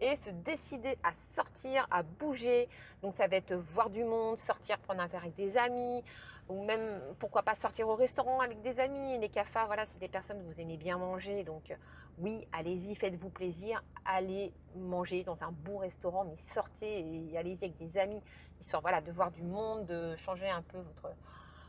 et 0.00 0.16
se 0.16 0.30
décider 0.30 0.98
à 1.02 1.12
sortir, 1.34 1.86
à 1.90 2.02
bouger. 2.02 2.68
Donc 3.02 3.14
ça 3.16 3.26
va 3.26 3.36
être 3.36 3.54
voir 3.54 3.90
du 3.90 4.04
monde, 4.04 4.38
sortir 4.38 4.78
prendre 4.78 5.00
un 5.00 5.06
verre 5.06 5.22
avec 5.22 5.36
des 5.36 5.56
amis, 5.56 6.02
ou 6.48 6.64
même 6.64 7.00
pourquoi 7.18 7.42
pas 7.42 7.54
sortir 7.56 7.88
au 7.88 7.94
restaurant 7.94 8.40
avec 8.40 8.60
des 8.62 8.78
amis. 8.78 9.18
Les 9.18 9.28
CAFA, 9.28 9.64
voilà, 9.66 9.86
c'est 9.86 9.98
des 9.98 10.08
personnes 10.08 10.38
que 10.38 10.54
vous 10.54 10.60
aimez 10.60 10.76
bien 10.76 10.98
manger, 10.98 11.44
donc 11.44 11.70
euh, 11.70 11.74
oui, 12.18 12.46
allez-y, 12.52 12.94
faites-vous 12.94 13.30
plaisir, 13.30 13.82
allez 14.04 14.52
manger 14.74 15.24
dans 15.24 15.42
un 15.42 15.52
bon 15.52 15.78
restaurant, 15.78 16.24
mais 16.24 16.36
sortez 16.54 17.30
et 17.30 17.36
allez-y 17.36 17.64
avec 17.64 17.76
des 17.76 17.98
amis, 17.98 18.22
histoire 18.60 18.82
voilà 18.82 19.00
de 19.00 19.12
voir 19.12 19.30
du 19.30 19.42
monde, 19.42 19.86
de 19.86 20.16
changer 20.16 20.48
un 20.48 20.62
peu 20.62 20.78
votre 20.78 21.14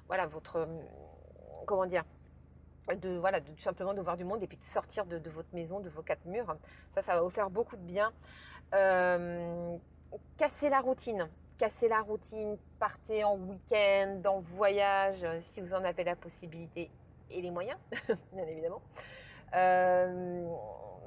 voilà 0.07 0.25
votre 0.27 0.61
hum, 0.61 0.83
comment 1.65 1.85
dire 1.85 2.03
de 2.95 3.17
voilà 3.17 3.41
de 3.41 3.51
tout 3.51 3.61
simplement 3.61 3.93
de 3.93 4.01
voir 4.01 4.15
du 4.15 4.23
monde 4.23 4.41
et 4.41 4.47
puis 4.47 4.57
de 4.57 4.63
sortir 4.63 5.05
de, 5.05 5.29
votre 5.29 5.53
maison, 5.53 5.79
de 5.79 5.89
vos 5.89 6.01
quatre 6.01 6.25
murs. 6.25 6.55
Ça, 6.93 7.01
ça 7.01 7.15
va 7.15 7.21
vous 7.21 7.29
faire 7.29 7.49
beaucoup 7.49 7.75
de 7.75 7.81
bien. 7.81 8.13
Euh, 8.73 9.77
casser 10.37 10.69
la 10.69 10.79
routine. 10.79 11.29
Casser 11.57 11.87
la 11.89 12.01
routine, 12.01 12.57
partez 12.79 13.23
en 13.23 13.35
week-end, 13.35 14.21
en 14.25 14.39
voyage, 14.41 15.25
si 15.51 15.59
vous 15.59 15.73
en 15.73 15.83
avez 15.83 16.03
la 16.03 16.15
possibilité 16.15 16.91
et 17.31 17.41
les 17.41 17.49
moyens, 17.49 17.79
bien 18.31 18.45
évidemment. 18.45 18.81
Euh, 19.55 20.47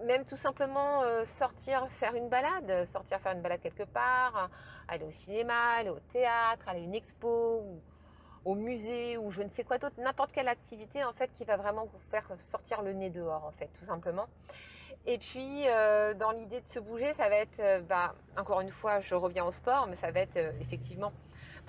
même 0.07 0.25
tout 0.25 0.37
simplement 0.37 1.03
euh, 1.03 1.25
sortir 1.39 1.87
faire 1.99 2.15
une 2.15 2.29
balade, 2.29 2.89
sortir 2.91 3.21
faire 3.21 3.33
une 3.33 3.43
balade 3.43 3.61
quelque 3.61 3.83
part, 3.83 4.49
aller 4.89 5.05
au 5.05 5.13
cinéma, 5.25 5.75
aller 5.79 5.91
au 5.91 5.99
théâtre, 6.13 6.67
aller 6.67 6.81
à 6.81 6.85
une 6.85 6.95
expo, 6.95 7.63
au 8.45 8.55
musée 8.55 9.19
ou 9.19 9.31
je 9.31 9.43
ne 9.43 9.51
sais 9.51 9.65
quoi 9.65 9.77
d'autre, 9.77 9.97
n'importe 9.99 10.33
quelle 10.33 10.49
activité 10.49 11.05
en 11.05 11.13
fait 11.13 11.31
qui 11.37 11.45
va 11.45 11.57
vraiment 11.57 11.85
vous 11.85 12.01
faire 12.11 12.27
sortir 12.51 12.81
le 12.83 12.95
nez 12.95 13.11
dehors 13.11 13.45
en 13.45 13.53
fait, 13.53 13.69
tout 13.79 13.87
simplement. 13.87 14.27
Et 15.07 15.19
puis 15.19 15.65
euh, 15.69 16.15
dans 16.15 16.31
l'idée 16.31 16.61
de 16.61 16.73
se 16.73 16.79
bouger, 16.79 17.13
ça 17.15 17.29
va 17.29 17.37
être, 17.37 17.83
bah, 17.87 18.15
encore 18.39 18.63
une 18.63 18.71
fois, 18.71 19.01
je 19.01 19.15
reviens 19.15 19.45
au 19.45 19.53
sport, 19.53 19.87
mais 19.87 19.97
ça 19.97 20.11
va 20.11 20.21
être 20.21 20.39
effectivement 20.61 21.13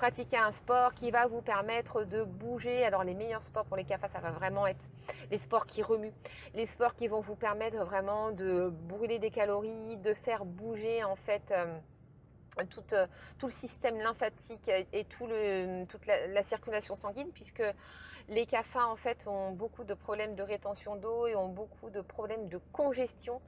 pratiquer 0.01 0.37
un 0.37 0.51
sport 0.53 0.95
qui 0.95 1.11
va 1.11 1.27
vous 1.27 1.43
permettre 1.43 2.05
de 2.05 2.23
bouger. 2.23 2.83
Alors 2.83 3.03
les 3.03 3.13
meilleurs 3.13 3.43
sports 3.43 3.65
pour 3.65 3.77
les 3.77 3.83
CAFA, 3.83 4.09
ça 4.09 4.17
va 4.17 4.31
vraiment 4.31 4.65
être 4.65 4.83
les 5.29 5.37
sports 5.37 5.67
qui 5.67 5.83
remuent, 5.83 6.11
les 6.55 6.65
sports 6.65 6.95
qui 6.95 7.07
vont 7.07 7.19
vous 7.21 7.35
permettre 7.35 7.77
vraiment 7.85 8.31
de 8.31 8.73
brûler 8.89 9.19
des 9.19 9.29
calories, 9.29 9.97
de 9.97 10.15
faire 10.15 10.43
bouger 10.43 11.03
en 11.03 11.15
fait 11.15 11.43
tout, 12.71 12.81
euh, 12.93 13.05
tout, 13.37 13.45
le 13.45 13.53
système 13.53 13.99
lymphatique 13.99 14.67
et 14.91 15.05
toute 15.05 15.29
la, 16.07 16.43
circulation 16.45 16.95
sanguine, 16.95 17.29
puisque 17.31 17.63
les 18.27 18.47
CAFA 18.47 18.87
en 18.87 18.95
fait 18.95 19.19
ont 19.27 19.51
beaucoup 19.51 19.83
de 19.83 19.93
problèmes 19.93 20.33
de 20.33 20.41
rétention 20.41 20.95
d'eau 20.95 21.27
et 21.27 21.35
ont 21.35 21.49
beaucoup 21.49 21.91
de 21.91 22.01
problèmes 22.01 22.49
de 22.49 22.59
congestion. 22.73 23.39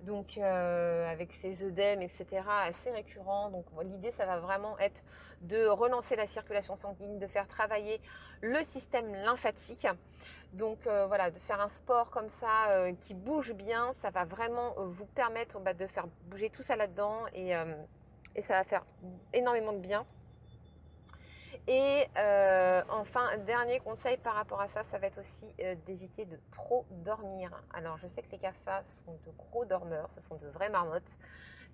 Donc 0.00 0.36
euh, 0.36 1.08
avec 1.08 1.30
ces 1.40 1.62
œdèmes, 1.62 2.02
etc., 2.02 2.26
assez 2.64 2.90
récurrents. 2.90 3.50
Donc 3.50 3.66
l'idée, 3.84 4.10
ça 4.18 4.26
va 4.26 4.40
vraiment 4.40 4.76
être 4.80 5.00
de 5.42 5.66
relancer 5.66 6.16
la 6.16 6.26
circulation 6.26 6.76
sanguine, 6.76 7.18
de 7.18 7.26
faire 7.26 7.46
travailler 7.46 8.00
le 8.40 8.64
système 8.66 9.12
lymphatique. 9.14 9.86
Donc 10.52 10.86
euh, 10.86 11.06
voilà, 11.06 11.30
de 11.30 11.38
faire 11.40 11.60
un 11.60 11.70
sport 11.70 12.10
comme 12.10 12.28
ça 12.40 12.90
qui 13.02 13.14
bouge 13.14 13.52
bien, 13.52 13.94
ça 14.02 14.10
va 14.10 14.24
vraiment 14.24 14.74
vous 14.78 15.06
permettre 15.06 15.60
bah, 15.60 15.74
de 15.74 15.86
faire 15.86 16.06
bouger 16.24 16.50
tout 16.50 16.62
ça 16.62 16.76
là-dedans 16.76 17.26
et 17.34 17.52
ça 18.42 18.54
va 18.54 18.64
faire 18.64 18.84
énormément 19.32 19.72
de 19.72 19.78
bien. 19.78 20.04
Et 21.68 22.08
euh, 22.16 22.82
enfin, 22.88 23.36
dernier 23.46 23.78
conseil 23.78 24.16
par 24.16 24.34
rapport 24.34 24.60
à 24.60 24.68
ça, 24.68 24.82
ça 24.90 24.98
va 24.98 25.06
être 25.06 25.20
aussi 25.20 25.54
euh, 25.60 25.76
d'éviter 25.86 26.24
de 26.24 26.38
trop 26.50 26.84
dormir. 26.90 27.50
Alors, 27.72 27.98
je 27.98 28.08
sais 28.08 28.22
que 28.22 28.32
les 28.32 28.38
CAFA 28.38 28.82
sont 29.04 29.12
de 29.24 29.30
gros 29.38 29.64
dormeurs, 29.64 30.10
ce 30.16 30.22
sont 30.22 30.36
de 30.36 30.48
vraies 30.48 30.70
marmottes. 30.70 31.16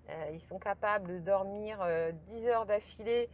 Euh, 0.09 0.29
ils 0.33 0.41
sont 0.41 0.59
capables 0.59 1.07
de 1.07 1.19
dormir 1.19 1.79
10 2.27 2.47
heures 2.47 2.65
d'affilée 2.65 3.29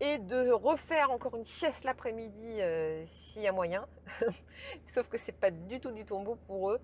et 0.00 0.18
de 0.18 0.50
refaire 0.50 1.10
encore 1.10 1.36
une 1.36 1.46
sieste 1.46 1.84
l'après-midi 1.84 2.60
s'il 3.06 3.42
y 3.42 3.48
a 3.48 3.52
moyen. 3.52 3.86
Sauf 4.94 5.08
que 5.08 5.18
c'est 5.26 5.32
pas 5.38 5.50
du 5.50 5.80
tout 5.80 5.90
du 5.90 6.04
tombeau 6.04 6.36
pour 6.46 6.70
eux. 6.70 6.80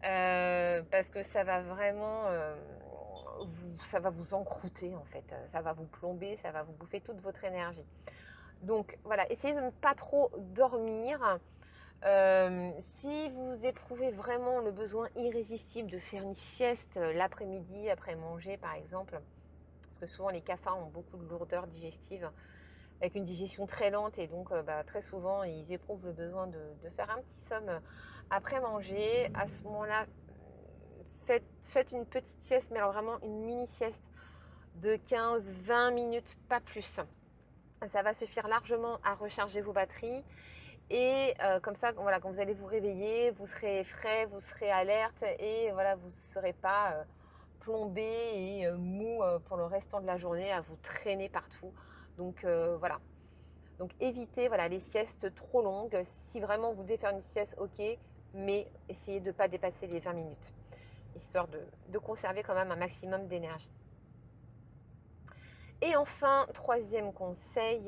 parce 0.00 1.08
que 1.12 1.22
ça 1.32 1.44
va 1.44 1.62
vraiment 1.62 2.26
ça 3.90 4.00
va 4.00 4.10
vous 4.10 4.34
encrouter 4.34 4.94
en 4.94 5.04
fait, 5.12 5.24
ça 5.52 5.60
va 5.60 5.72
vous 5.72 5.86
plomber, 5.86 6.38
ça 6.42 6.50
va 6.50 6.62
vous 6.62 6.72
bouffer 6.72 7.00
toute 7.00 7.20
votre 7.20 7.44
énergie. 7.44 7.84
Donc 8.62 8.98
voilà, 9.04 9.30
essayez 9.32 9.54
de 9.54 9.60
ne 9.60 9.70
pas 9.70 9.94
trop 9.94 10.30
dormir. 10.36 11.38
Euh, 12.04 12.70
si 13.00 13.28
vous 13.30 13.58
éprouvez 13.62 14.10
vraiment 14.10 14.60
le 14.60 14.70
besoin 14.70 15.08
irrésistible 15.16 15.90
de 15.90 15.98
faire 15.98 16.22
une 16.22 16.36
sieste 16.56 16.96
l'après-midi 16.96 17.90
après 17.90 18.14
manger 18.14 18.56
par 18.56 18.74
exemple, 18.74 19.20
que 20.00 20.06
souvent 20.06 20.30
les 20.30 20.40
cafards 20.40 20.78
ont 20.78 20.90
beaucoup 20.90 21.16
de 21.16 21.28
lourdeur 21.28 21.66
digestive 21.66 22.30
avec 23.00 23.14
une 23.14 23.24
digestion 23.24 23.66
très 23.66 23.90
lente 23.90 24.18
et 24.18 24.26
donc 24.26 24.50
euh, 24.52 24.62
bah, 24.62 24.84
très 24.84 25.02
souvent 25.02 25.42
ils 25.42 25.70
éprouvent 25.72 26.04
le 26.04 26.12
besoin 26.12 26.46
de, 26.46 26.58
faire 26.96 27.10
un 27.10 27.20
petit 27.20 27.48
somme 27.48 27.80
après 28.30 28.60
manger. 28.60 29.30
À 29.34 29.46
ce 29.46 29.62
moment-là, 29.64 30.06
faites, 31.26 31.92
une 31.92 32.04
petite 32.06 32.42
sieste, 32.46 32.68
mais 32.70 32.78
alors 32.78 32.92
vraiment 32.92 33.18
une 33.22 33.44
mini 33.44 33.66
sieste 33.78 34.02
de 34.76 34.96
15-20 35.08 35.94
minutes, 35.94 36.36
pas 36.48 36.60
plus. 36.60 37.00
Ça 37.92 38.02
va 38.02 38.12
suffire 38.14 38.48
largement 38.48 38.98
à 39.04 39.14
recharger 39.14 39.60
vos 39.60 39.72
batteries. 39.72 40.24
Et 40.90 41.34
euh, 41.40 41.60
comme 41.60 41.76
ça, 41.76 41.92
voilà, 41.92 42.18
quand 42.18 42.32
vous 42.32 42.40
allez 42.40 42.54
vous 42.54 42.66
réveiller, 42.66 43.30
vous 43.30 43.46
serez 43.46 43.84
frais, 43.84 44.26
vous 44.26 44.40
serez 44.40 44.70
alerte 44.70 45.22
et 45.38 45.70
voilà, 45.72 45.94
vous 45.94 46.08
ne 46.08 46.32
serez 46.34 46.52
pas 46.52 46.92
euh, 46.92 47.04
plombé 47.60 48.02
et 48.34 48.66
euh, 48.66 48.76
mou 48.76 49.20
pour 49.46 49.56
le 49.56 49.64
restant 49.64 50.00
de 50.00 50.06
la 50.06 50.18
journée 50.18 50.50
à 50.52 50.60
vous 50.60 50.76
traîner 50.82 51.28
partout. 51.28 51.72
Donc 52.18 52.44
voilà. 52.44 52.98
Donc 53.78 53.92
évitez 54.00 54.48
voilà, 54.48 54.68
les 54.68 54.80
siestes 54.80 55.34
trop 55.34 55.62
longues. 55.62 56.04
Si 56.28 56.40
vraiment 56.40 56.72
vous 56.72 56.82
devez 56.82 56.98
faire 56.98 57.12
une 57.12 57.22
sieste, 57.30 57.54
ok, 57.58 57.82
mais 58.34 58.66
essayez 58.88 59.20
de 59.20 59.28
ne 59.28 59.32
pas 59.32 59.48
dépasser 59.48 59.86
les 59.86 60.00
20 60.00 60.12
minutes 60.12 60.52
histoire 61.16 61.48
de, 61.48 61.98
conserver 61.98 62.42
quand 62.42 62.54
même 62.54 62.70
un 62.70 62.76
maximum 62.76 63.26
d'énergie. 63.26 63.70
Et 65.82 65.96
enfin, 65.96 66.46
troisième 66.52 67.12
conseil 67.12 67.82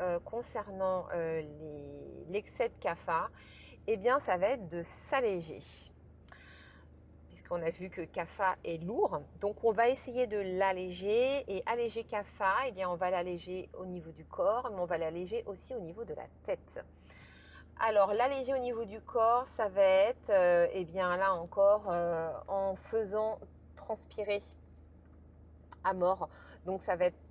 euh, 0.00 0.18
concernant 0.24 1.06
euh, 1.14 1.42
l'excès 2.30 2.68
de 2.68 2.74
CAFA, 2.80 3.28
eh 3.86 3.96
bien 3.96 4.18
ça 4.20 4.36
va 4.36 4.48
être 4.48 4.68
de 4.68 4.82
s'alléger. 4.90 5.60
Puisqu'on 7.44 7.66
a 7.66 7.70
vu 7.72 7.90
que 7.90 8.00
CAFA 8.00 8.56
est 8.64 8.82
lourd, 8.82 9.20
donc 9.42 9.62
on 9.64 9.72
va 9.72 9.90
essayer 9.90 10.26
de 10.26 10.38
l'alléger. 10.58 11.44
Et 11.46 11.62
alléger 11.66 12.02
CAFA, 12.04 12.54
eh 12.66 12.72
bien 12.72 12.88
on 12.88 12.94
va 12.94 13.10
l'alléger 13.10 13.68
au 13.78 13.84
niveau 13.84 14.10
du 14.12 14.24
corps, 14.24 14.70
mais 14.72 14.80
on 14.80 14.86
va 14.86 14.96
l'alléger 14.96 15.44
aussi 15.44 15.74
au 15.74 15.80
niveau 15.80 16.04
de 16.04 16.14
la 16.14 16.24
tête. 16.46 16.80
Alors 17.78 18.14
l'alléger 18.14 18.54
au 18.54 18.58
niveau 18.58 18.86
du 18.86 18.98
corps, 19.02 19.46
ça 19.58 19.68
va 19.68 19.82
être, 19.82 20.30
euh, 20.30 20.68
eh 20.72 20.86
bien 20.86 21.18
là 21.18 21.34
encore, 21.34 21.90
euh, 21.90 22.30
en 22.48 22.76
faisant 22.76 23.38
transpirer 23.76 24.42
à 25.84 25.92
mort. 25.92 26.30
Donc 26.64 26.82
ça 26.84 26.96
va 26.96 27.04
être 27.04 27.23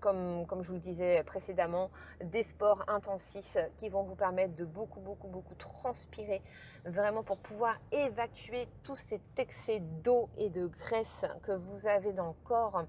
comme, 0.00 0.46
je 0.62 0.68
vous 0.68 0.74
le 0.74 0.80
disais 0.80 1.22
précédemment, 1.24 1.90
des 2.22 2.44
sports 2.44 2.84
intensifs 2.88 3.56
qui 3.78 3.88
vont 3.88 4.02
vous 4.02 4.14
permettre 4.14 4.54
de 4.56 4.64
beaucoup, 4.64 5.00
beaucoup, 5.00 5.28
beaucoup 5.28 5.54
transpirer, 5.54 6.42
vraiment 6.84 7.22
pour 7.22 7.38
pouvoir 7.38 7.76
évacuer 7.92 8.68
tout 8.82 8.96
cet 9.08 9.22
excès 9.36 9.80
d'eau 10.02 10.28
et 10.36 10.50
de 10.50 10.66
graisse 10.66 11.24
que 11.42 11.52
vous 11.52 11.86
avez 11.86 12.12
dans 12.12 12.28
le 12.28 12.46
corps, 12.46 12.84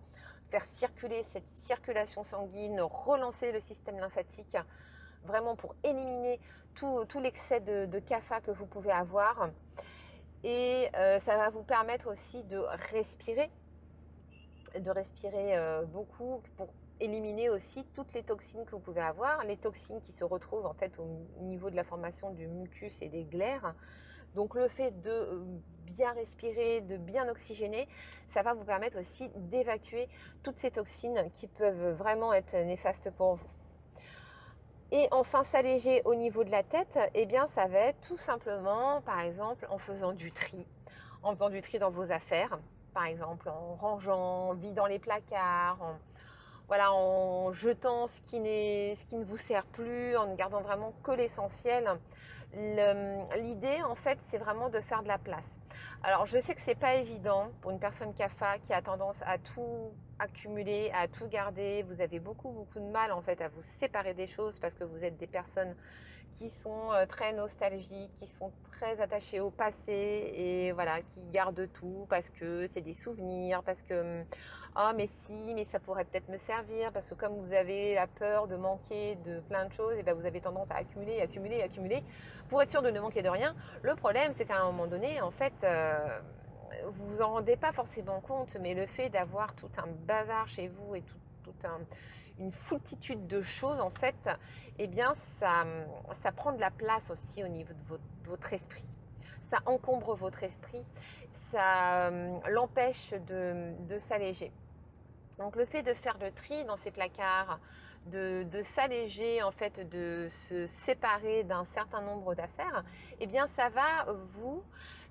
faire 0.49 0.65
circuler 0.73 1.25
cette 1.33 1.47
circulation 1.67 2.23
sanguine, 2.23 2.81
relancer 2.81 3.51
le 3.51 3.59
système 3.61 3.99
lymphatique, 3.99 4.57
vraiment 5.23 5.55
pour 5.55 5.75
éliminer 5.83 6.39
tout, 6.75 7.19
l'excès 7.19 7.59
de, 7.59 7.85
de 7.85 7.99
CAFA 7.99 8.41
que 8.41 8.51
vous 8.51 8.65
pouvez 8.65 8.91
avoir. 8.91 9.49
Et 10.43 10.89
euh, 10.95 11.19
ça 11.21 11.35
va 11.35 11.49
vous 11.49 11.63
permettre 11.63 12.09
aussi 12.11 12.43
de 12.43 12.57
respirer, 12.93 13.49
de 14.77 14.89
respirer 14.89 15.57
euh, 15.57 15.83
beaucoup 15.83 16.41
pour 16.55 16.69
éliminer 16.99 17.49
aussi 17.49 17.85
toutes 17.95 18.13
les 18.13 18.23
toxines 18.23 18.65
que 18.65 18.71
vous 18.71 18.79
pouvez 18.79 19.01
avoir, 19.01 19.43
les 19.45 19.57
toxines 19.57 20.01
qui 20.01 20.11
se 20.13 20.23
retrouvent 20.23 20.65
en 20.65 20.73
fait 20.73 20.91
au 20.99 21.41
niveau 21.43 21.69
de 21.69 21.75
la 21.75 21.83
formation 21.83 22.31
du 22.31 22.47
mucus 22.47 22.97
et 23.01 23.09
des 23.09 23.23
glaires. 23.23 23.73
Donc 24.35 24.55
le 24.55 24.67
fait 24.67 24.91
de 25.01 25.09
euh, 25.09 25.43
bien 25.85 26.11
respirer, 26.13 26.81
de 26.81 26.97
bien 26.97 27.27
oxygéner, 27.29 27.87
ça 28.33 28.41
va 28.41 28.53
vous 28.53 28.63
permettre 28.63 28.99
aussi 28.99 29.29
d'évacuer 29.35 30.07
toutes 30.43 30.57
ces 30.59 30.71
toxines 30.71 31.29
qui 31.37 31.47
peuvent 31.47 31.95
vraiment 31.95 32.33
être 32.33 32.53
néfastes 32.53 33.09
pour 33.17 33.35
vous. 33.35 33.47
Et 34.91 35.07
enfin, 35.11 35.43
s'alléger 35.45 36.01
au 36.05 36.15
niveau 36.15 36.43
de 36.43 36.49
la 36.49 36.63
tête, 36.63 36.97
eh 37.13 37.27
bien, 37.27 37.47
ça 37.53 37.67
va 37.67 37.79
être 37.79 38.01
tout 38.07 38.17
simplement, 38.17 39.01
par 39.01 39.19
exemple, 39.21 39.67
en 39.69 39.77
faisant 39.77 40.13
du 40.13 40.31
tri, 40.31 40.65
en 41.21 41.33
faisant 41.33 41.49
du 41.49 41.61
tri 41.61 41.77
dans 41.77 41.91
vos 41.91 42.11
affaires, 42.11 42.57
par 42.93 43.05
exemple, 43.05 43.49
en 43.49 43.75
rangeant, 43.75 44.53
vidant 44.55 44.87
les 44.87 44.97
placards, 44.97 45.95
voilà, 46.69 46.93
en 46.93 47.51
jetant 47.51 48.07
ce 48.07 48.21
qui, 48.27 48.37
ce 48.37 49.15
ne 49.15 49.23
vous 49.25 49.37
sert 49.47 49.65
plus, 49.65 50.15
en 50.15 50.27
ne 50.27 50.35
gardant 50.35 50.61
vraiment 50.61 50.93
que 51.03 51.11
l'essentiel. 51.11 51.89
L'idée, 52.53 53.81
en 53.83 53.95
fait, 53.95 54.19
c'est 54.29 54.37
vraiment 54.37 54.69
de 54.69 54.79
faire 54.81 55.01
de 55.01 55.07
la 55.07 55.17
place. 55.17 55.59
Alors, 56.03 56.27
je 56.27 56.39
sais 56.39 56.53
que 56.53 56.61
c'est 56.61 56.79
pas 56.79 56.95
évident 56.95 57.49
pour 57.61 57.71
une 57.71 57.79
personne 57.79 58.13
CAFA 58.13 58.59
qui 58.59 58.73
a 58.73 58.81
tendance 58.83 59.17
à 59.25 59.37
tout 59.39 59.91
accumuler, 60.19 60.91
à 60.93 61.07
tout 61.07 61.27
garder. 61.27 61.83
Vous 61.89 62.01
avez 62.01 62.19
beaucoup, 62.19 62.49
beaucoup 62.49 62.79
de 62.79 62.91
mal 62.91 63.11
en 63.11 63.21
fait 63.21 63.41
à 63.41 63.47
vous 63.47 63.63
séparer 63.79 64.13
des 64.13 64.27
choses 64.27 64.57
parce 64.59 64.73
que 64.75 64.83
vous 64.83 65.03
êtes 65.03 65.17
des 65.17 65.27
personnes 65.27 65.75
qui 66.39 66.49
sont 66.63 66.91
euh, 66.93 67.05
très 67.05 67.33
nostalgiques, 67.33 68.11
qui 68.19 68.27
sont 68.37 68.51
très 68.71 68.99
attachées 69.01 69.41
au 69.41 69.49
passé 69.49 69.73
et 69.87 70.71
voilà, 70.71 71.01
qui 71.01 71.21
gardent 71.31 71.67
tout 71.73 72.07
parce 72.09 72.27
que 72.39 72.67
c'est 72.73 72.81
des 72.81 72.95
souvenirs, 73.03 73.61
parce 73.63 73.81
que 73.83 74.23
ah 74.75 74.93
mais 74.95 75.07
si, 75.07 75.53
mais 75.53 75.65
ça 75.65 75.79
pourrait 75.79 76.05
peut-être 76.05 76.29
me 76.29 76.37
servir 76.39 76.91
parce 76.93 77.07
que 77.09 77.15
comme 77.15 77.35
vous 77.35 77.53
avez 77.53 77.93
la 77.93 78.07
peur 78.07 78.47
de 78.47 78.55
manquer 78.55 79.15
de 79.25 79.41
plein 79.41 79.65
de 79.65 79.73
choses, 79.73 79.95
et 79.97 80.03
ben 80.03 80.13
vous 80.13 80.25
avez 80.25 80.39
tendance 80.39 80.71
à 80.71 80.75
accumuler, 80.75 81.21
accumuler, 81.21 81.61
accumuler 81.61 82.03
pour 82.47 82.61
être 82.61 82.71
sûr 82.71 82.81
de 82.81 82.89
ne 82.89 82.99
manquer 82.99 83.21
de 83.21 83.29
rien. 83.29 83.53
Le 83.81 83.95
problème, 83.95 84.33
c'est 84.37 84.45
qu'à 84.45 84.61
un 84.61 84.65
moment 84.65 84.87
donné, 84.87 85.21
en 85.21 85.31
fait, 85.31 85.53
euh, 85.63 86.19
vous 86.85 87.15
vous 87.15 87.21
en 87.21 87.31
rendez 87.31 87.57
pas 87.57 87.73
forcément 87.73 88.21
compte, 88.21 88.55
mais 88.61 88.73
le 88.73 88.85
fait 88.85 89.09
d'avoir 89.09 89.53
tout 89.55 89.69
un 89.77 89.87
bazar 90.07 90.47
chez 90.47 90.69
vous 90.69 90.95
et 90.95 91.01
tout 91.01 91.17
une 92.39 92.51
foultitude 92.51 93.27
de 93.27 93.41
choses, 93.41 93.79
en 93.79 93.89
fait, 93.89 94.15
eh 94.77 94.87
bien, 94.87 95.15
ça, 95.39 95.65
ça 96.23 96.31
prend 96.31 96.53
de 96.53 96.59
la 96.59 96.71
place 96.71 97.03
aussi 97.09 97.43
au 97.43 97.47
niveau 97.47 97.73
de 97.73 98.29
votre, 98.29 98.53
esprit. 98.53 98.83
Ça 99.49 99.57
encombre 99.65 100.15
votre 100.15 100.43
esprit, 100.43 100.83
ça 101.51 102.07
euh, 102.07 102.39
l'empêche 102.49 103.11
de, 103.27 103.73
de 103.87 103.99
s'alléger. 104.07 104.51
Donc 105.37 105.55
le 105.55 105.65
fait 105.65 105.83
de 105.83 105.93
faire 105.95 106.17
le 106.19 106.31
tri 106.31 106.63
dans 106.65 106.77
ces 106.77 106.91
placards, 106.91 107.59
de, 108.07 108.43
de 108.43 108.63
s'alléger 108.75 109.41
en 109.41 109.51
fait, 109.51 109.89
de 109.89 110.27
se 110.47 110.67
séparer 110.85 111.43
d'un 111.43 111.65
certain 111.73 112.01
nombre 112.01 112.35
d'affaires, 112.35 112.83
eh 113.19 113.27
bien 113.27 113.47
ça 113.55 113.69
va 113.69 114.05
vous 114.35 114.63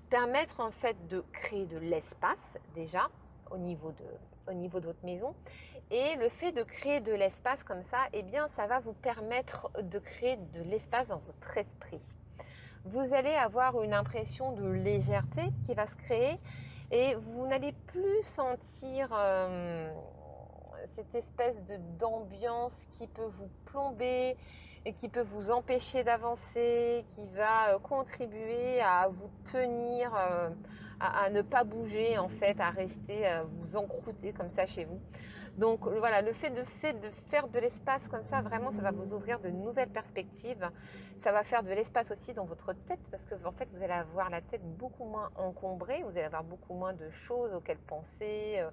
permettre 0.09 0.59
en 0.59 0.71
fait 0.71 0.95
de 1.07 1.23
créer 1.33 1.65
de 1.65 1.77
l'espace 1.77 2.57
déjà 2.75 3.09
au 3.51 3.57
niveau 3.57 3.91
de, 3.91 4.05
au 4.49 4.53
niveau 4.53 4.79
de 4.79 4.87
votre 4.87 5.03
maison. 5.05 5.33
Et 5.91 6.15
le 6.17 6.29
fait 6.29 6.51
de 6.51 6.63
créer 6.63 6.99
de 6.99 7.13
l'espace 7.13 7.63
comme 7.63 7.83
ça, 7.89 7.97
eh 8.13 8.21
bien, 8.21 8.47
ça 8.55 8.67
va 8.67 8.79
vous 8.79 8.93
permettre 8.93 9.69
de 9.81 9.99
créer 9.99 10.37
de 10.53 10.61
l'espace 10.63 11.07
dans 11.07 11.21
votre 11.25 11.57
esprit. 11.57 12.01
Vous 12.85 13.13
allez 13.13 13.33
avoir 13.33 13.81
une 13.83 13.93
impression 13.93 14.53
de 14.53 14.69
légèreté 14.69 15.43
qui 15.65 15.73
va 15.73 15.87
se 15.87 15.95
créer 15.95 16.39
et 16.91 17.15
vous 17.15 17.45
n'allez 17.47 17.73
plus 17.87 18.23
sentir 18.35 19.09
euh, 19.11 19.91
cette 20.95 21.13
espèce 21.13 21.55
de 21.67 21.77
d'ambiance 21.99 22.73
qui 22.97 23.07
peut 23.07 23.29
vous 23.37 23.49
plomber 23.65 24.37
et 24.85 24.93
qui 24.93 25.09
peut 25.09 25.25
vous 25.33 25.51
empêcher 25.51 26.03
d'avancer, 26.03 27.05
qui 27.15 27.25
va 27.35 27.73
euh, 27.73 27.79
contribuer 27.79 28.81
à 28.81 29.09
vous 29.09 29.29
tenir, 29.51 30.15
euh, 30.15 30.49
à, 30.99 31.29
ne 31.29 31.41
pas 31.41 31.63
bouger 31.63 32.17
en 32.17 32.29
fait, 32.29 32.59
à 32.59 32.69
rester, 32.69 33.25
à 33.25 33.43
vous 33.43 33.75
encrouter 33.75 34.33
comme 34.33 34.49
ça 34.55 34.65
chez 34.67 34.85
vous. 34.85 34.99
Donc 35.57 35.85
voilà, 35.85 36.21
le 36.21 36.31
fait 36.33 36.51
de, 36.51 36.63
fait 36.81 36.93
de 36.93 37.09
faire 37.29 37.47
de 37.49 37.59
l'espace 37.59 38.01
comme 38.09 38.23
ça, 38.29 38.41
vraiment, 38.41 38.71
ça 38.71 38.81
va 38.81 38.91
vous 38.91 39.13
ouvrir 39.13 39.39
de 39.39 39.49
nouvelles 39.49 39.89
perspectives. 39.89 40.69
Ça 41.23 41.33
va 41.33 41.43
faire 41.43 41.63
de 41.63 41.71
l'espace 41.71 42.09
aussi 42.11 42.33
dans 42.33 42.45
votre 42.45 42.71
tête 42.87 42.99
parce 43.11 43.25
que 43.25 43.35
en 43.45 43.51
fait, 43.51 43.67
vous 43.73 43.83
allez 43.83 43.93
avoir 43.93 44.29
la 44.29 44.41
tête 44.41 44.61
beaucoup 44.77 45.03
moins 45.03 45.29
encombrée, 45.35 46.01
vous 46.03 46.11
allez 46.11 46.23
avoir 46.23 46.45
beaucoup 46.45 46.73
moins 46.73 46.93
de 46.93 47.09
choses 47.27 47.53
auxquelles 47.53 47.77
penser. 47.79 48.55
Euh, 48.59 48.69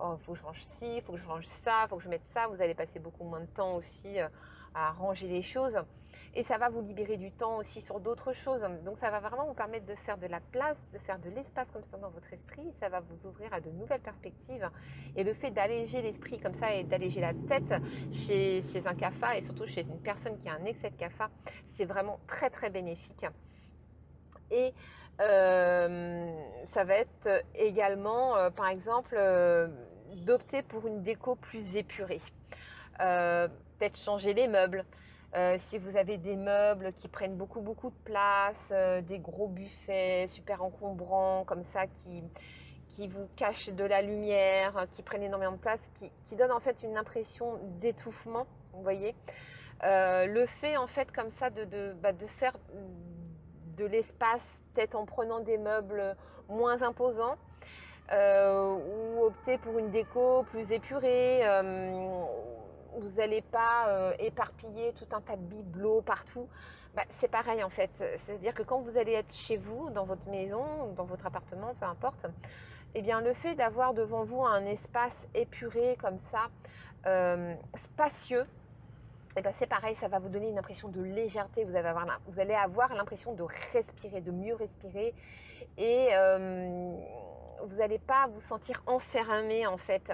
oh, 0.00 0.18
faut 0.26 0.32
que 0.32 0.38
je 0.38 0.44
range 0.44 0.62
ci, 0.78 1.00
faut 1.00 1.14
que 1.14 1.18
je 1.18 1.26
range 1.26 1.46
ça, 1.64 1.86
faut 1.88 1.96
que 1.96 2.02
je 2.02 2.10
mette 2.10 2.26
ça. 2.34 2.46
Vous 2.48 2.60
allez 2.60 2.74
passer 2.74 2.98
beaucoup 2.98 3.24
moins 3.24 3.40
de 3.40 3.46
temps 3.46 3.76
aussi 3.76 4.20
euh, 4.20 4.28
à 4.74 4.90
ranger 4.90 5.28
les 5.28 5.42
choses. 5.42 5.78
Et 6.34 6.44
ça 6.44 6.58
va 6.58 6.68
vous 6.68 6.80
libérer 6.82 7.16
du 7.16 7.30
temps 7.32 7.58
aussi 7.58 7.80
sur 7.82 8.00
d'autres 8.00 8.32
choses. 8.32 8.60
Donc 8.84 8.98
ça 9.00 9.10
va 9.10 9.20
vraiment 9.20 9.46
vous 9.46 9.54
permettre 9.54 9.86
de 9.86 9.94
faire 10.06 10.18
de 10.18 10.26
la 10.26 10.40
place, 10.40 10.76
de 10.92 10.98
faire 10.98 11.18
de 11.18 11.30
l'espace 11.30 11.66
comme 11.72 11.82
ça 11.90 11.96
dans 11.96 12.10
votre 12.10 12.32
esprit. 12.32 12.72
Ça 12.80 12.88
va 12.88 13.00
vous 13.00 13.28
ouvrir 13.28 13.52
à 13.52 13.60
de 13.60 13.70
nouvelles 13.70 14.00
perspectives. 14.00 14.68
Et 15.16 15.24
le 15.24 15.34
fait 15.34 15.50
d'alléger 15.50 16.02
l'esprit 16.02 16.38
comme 16.38 16.54
ça 16.60 16.74
et 16.74 16.84
d'alléger 16.84 17.20
la 17.20 17.32
tête 17.48 17.82
chez, 18.12 18.62
un 18.84 18.94
CAFA 18.94 19.38
et 19.38 19.42
surtout 19.42 19.66
chez 19.66 19.82
une 19.82 20.00
personne 20.00 20.38
qui 20.38 20.48
a 20.48 20.54
un 20.54 20.64
excès 20.64 20.90
de 20.90 20.96
CAFA, 20.96 21.28
c'est 21.76 21.84
vraiment 21.84 22.20
très 22.26 22.50
très 22.50 22.70
bénéfique. 22.70 23.26
Et 24.50 24.72
euh, 25.20 26.30
ça 26.72 26.84
va 26.84 26.94
être 26.94 27.44
également, 27.54 28.36
euh, 28.36 28.50
par 28.50 28.68
exemple, 28.68 29.16
euh, 29.18 29.68
d'opter 30.24 30.62
pour 30.62 30.86
une 30.86 31.02
déco 31.02 31.34
plus 31.34 31.76
épurée. 31.76 32.20
Peut-être 32.98 33.98
changer 33.98 34.34
les 34.34 34.48
meubles. 34.48 34.84
Si 35.58 35.78
vous 35.78 35.96
avez 35.96 36.16
des 36.16 36.36
meubles 36.36 36.92
qui 36.94 37.08
prennent 37.08 37.36
beaucoup 37.36 37.60
beaucoup 37.60 37.90
de 37.90 38.04
place, 38.04 39.04
des 39.06 39.18
gros 39.18 39.48
buffets 39.48 40.26
super 40.28 40.62
encombrants 40.62 41.44
comme 41.44 41.64
ça 41.72 41.86
qui, 41.86 42.24
qui 42.88 43.08
vous 43.08 43.28
cachent 43.36 43.68
de 43.68 43.84
la 43.84 44.02
lumière, 44.02 44.86
qui 44.92 45.02
prennent 45.02 45.22
énormément 45.22 45.52
de 45.52 45.58
place, 45.58 45.80
qui, 45.98 46.10
qui 46.28 46.36
donnent 46.36 46.52
en 46.52 46.60
fait 46.60 46.82
une 46.82 46.96
impression 46.96 47.58
d'étouffement, 47.80 48.46
vous 48.72 48.82
voyez. 48.82 49.14
le 49.82 50.46
fait 50.60 50.76
en 50.76 50.86
fait 50.86 51.10
comme 51.12 51.30
ça 51.38 51.50
de, 51.50 51.64
de, 51.64 51.94
bah, 52.02 52.12
de 52.12 52.26
faire 52.38 52.56
de 53.76 53.84
l'espace, 53.84 54.42
peut-être 54.74 54.96
en 54.96 55.06
prenant 55.06 55.40
des 55.40 55.58
meubles 55.58 56.16
moins 56.48 56.82
imposants, 56.82 57.36
euh, 58.12 58.76
ou 58.76 59.24
opter 59.24 59.58
pour 59.58 59.78
une 59.78 59.90
déco 59.90 60.42
plus 60.44 60.70
épurée. 60.72 61.40
Euh, 61.46 62.24
vous 62.96 63.10
n'allez 63.16 63.42
pas 63.42 63.88
euh, 63.88 64.12
éparpiller 64.18 64.92
tout 64.94 65.06
un 65.12 65.20
tas 65.20 65.36
de 65.36 65.42
bibelots 65.42 66.02
partout. 66.02 66.48
Bah, 66.94 67.02
c'est 67.20 67.28
pareil 67.28 67.62
en 67.62 67.70
fait. 67.70 67.90
C'est-à-dire 68.18 68.54
que 68.54 68.62
quand 68.62 68.80
vous 68.80 68.96
allez 68.96 69.12
être 69.12 69.34
chez 69.34 69.56
vous, 69.56 69.90
dans 69.90 70.04
votre 70.04 70.26
maison, 70.28 70.92
dans 70.96 71.04
votre 71.04 71.26
appartement, 71.26 71.74
peu 71.78 71.86
importe, 71.86 72.26
eh 72.94 73.02
bien 73.02 73.20
le 73.20 73.34
fait 73.34 73.54
d'avoir 73.54 73.94
devant 73.94 74.24
vous 74.24 74.44
un 74.44 74.64
espace 74.64 75.28
épuré 75.34 75.96
comme 76.00 76.18
ça, 76.32 76.48
spacieux, 77.92 78.46
et 79.38 79.40
eh 79.40 79.42
ben, 79.44 79.52
c'est 79.60 79.68
pareil, 79.68 79.94
ça 80.00 80.08
va 80.08 80.18
vous 80.18 80.30
donner 80.30 80.48
une 80.48 80.58
impression 80.58 80.88
de 80.88 81.00
légèreté. 81.00 81.64
Vous 81.64 81.76
allez 82.40 82.54
avoir 82.54 82.92
l'impression 82.92 83.34
de 83.34 83.44
respirer, 83.72 84.20
de 84.20 84.32
mieux 84.32 84.56
respirer. 84.56 85.14
Et 85.76 86.08
euh, 86.12 86.96
vous 87.62 87.76
n'allez 87.76 88.00
pas 88.00 88.26
vous 88.32 88.40
sentir 88.40 88.82
enfermé 88.86 89.64
en 89.64 89.76
fait 89.76 90.10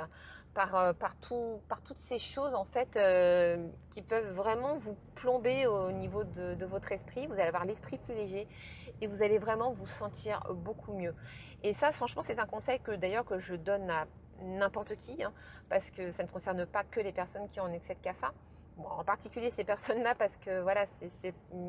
par, 0.55 0.75
euh, 0.77 0.93
par, 0.93 1.15
par 1.69 1.81
toutes 1.83 2.01
ces 2.03 2.19
choses 2.19 2.55
en 2.55 2.65
fait 2.65 2.89
euh, 2.97 3.69
qui 3.95 4.03
peuvent 4.03 4.33
vraiment 4.35 4.79
vous 4.79 4.97
plomber 5.15 5.67
au 5.67 5.91
niveau 5.93 6.25
de, 6.25 6.65
votre 6.65 6.93
esprit. 6.93 7.27
Vous 7.27 7.35
allez 7.35 7.43
avoir 7.43 7.65
l'esprit 7.65 7.99
plus 7.99 8.15
léger 8.15 8.49
et 9.01 9.07
vous 9.07 9.23
allez 9.23 9.39
vraiment 9.39 9.73
vous 9.73 9.87
sentir 9.87 10.41
beaucoup 10.51 10.93
mieux. 10.93 11.15
Et 11.63 11.75
ça, 11.75 11.93
franchement, 11.93 12.23
c'est 12.25 12.39
un 12.39 12.47
conseil 12.47 12.81
que 12.81 12.93
d'ailleurs 12.93 13.25
que 13.25 13.39
je 13.39 13.55
donne 13.55 13.91
à 13.91 14.07
n'importe 14.43 14.95
qui, 15.03 15.23
hein, 15.23 15.33
parce 15.69 15.89
que 15.91 16.13
ça 16.13 16.23
ne 16.23 16.29
concerne 16.29 16.67
pas 16.67 16.85
que 16.85 17.01
les 17.01 17.13
personnes 17.13 17.49
qui 17.51 17.61
ont 17.61 17.65
un 17.65 17.73
excès 17.73 17.95
de 17.95 18.01
CAFA 18.01 18.33
en 18.79 19.05
particulier 19.05 19.53
ces 19.57 19.65
personnes-là 19.65 20.15
parce 20.15 20.37
que 20.45 20.61
voilà, 20.63 20.87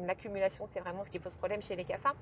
l'accumulation, 0.05 0.67
c'est 0.73 0.79
vraiment 0.79 1.05
ce 1.05 1.09
qui 1.09 1.19
pose 1.19 1.35
problème 1.35 1.61
chez 1.61 1.75
les 1.75 1.85
CAFA. 1.85 2.13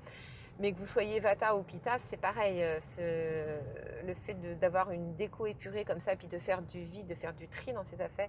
Mais 0.60 0.72
que 0.72 0.78
vous 0.78 0.86
soyez 0.86 1.18
Vata 1.18 1.56
ou 1.56 1.62
Pita, 1.62 1.98
c'est 2.04 2.16
pareil. 2.16 2.62
Euh, 2.98 3.60
le 4.06 4.14
fait 4.26 4.34
d'avoir 4.60 4.90
une 4.92 5.16
déco 5.16 5.46
épurée 5.46 5.84
comme 5.84 6.00
ça, 6.02 6.14
puis 6.14 6.28
de 6.28 6.38
faire 6.38 6.62
du 6.62 6.84
vide, 6.84 7.08
de 7.08 7.14
faire 7.14 7.34
du 7.34 7.48
tri 7.48 7.72
dans 7.72 7.84
ses 7.84 8.00
affaires, 8.00 8.28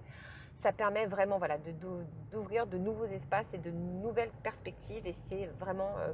ça 0.62 0.72
permet 0.72 1.06
vraiment 1.06 1.38
d'ouvrir 2.32 2.66
de, 2.66 2.78
nouveaux 2.78 3.06
espaces 3.06 3.46
et 3.52 3.58
de 3.58 3.70
nouvelles 3.70 4.32
perspectives. 4.42 5.06
Et 5.06 5.14
c'est 5.28 5.46
vraiment 5.60 5.94
euh, 5.98 6.12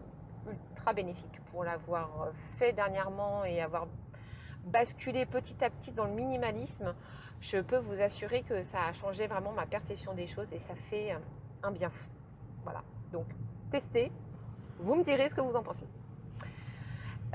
ultra 0.51 0.93
bénéfique 0.93 1.41
pour 1.51 1.65
l'avoir 1.65 2.29
fait 2.59 2.73
dernièrement 2.73 3.45
et 3.45 3.63
avoir 3.63 3.87
basculé 4.67 5.25
petit 5.25 5.65
à 5.65 5.71
petit 5.71 5.93
dans 5.93 6.05
le 6.05 6.13
minimalisme. 6.13 6.95
Je 7.41 7.59
peux 7.59 7.79
vous 7.79 8.01
assurer 8.01 8.43
que 8.43 8.63
ça 8.65 8.87
a 8.89 8.93
changé 8.93 9.27
vraiment 9.27 9.53
ma 9.53 9.67
perception 9.67 10.13
des 10.13 10.27
choses 10.27 10.53
et 10.53 10.61
ça 10.69 10.75
fait 10.91 11.17
un 11.63 11.71
bien 11.71 11.89
fou. 11.89 12.09
Voilà. 12.65 12.83
Donc, 13.13 13.27
testez. 13.71 14.13
Vous 14.79 14.95
me 14.95 15.05
direz 15.05 15.29
ce 15.29 15.35
que 15.35 15.41
vous 15.41 15.55
en 15.55 15.63
pensez. 15.63 15.87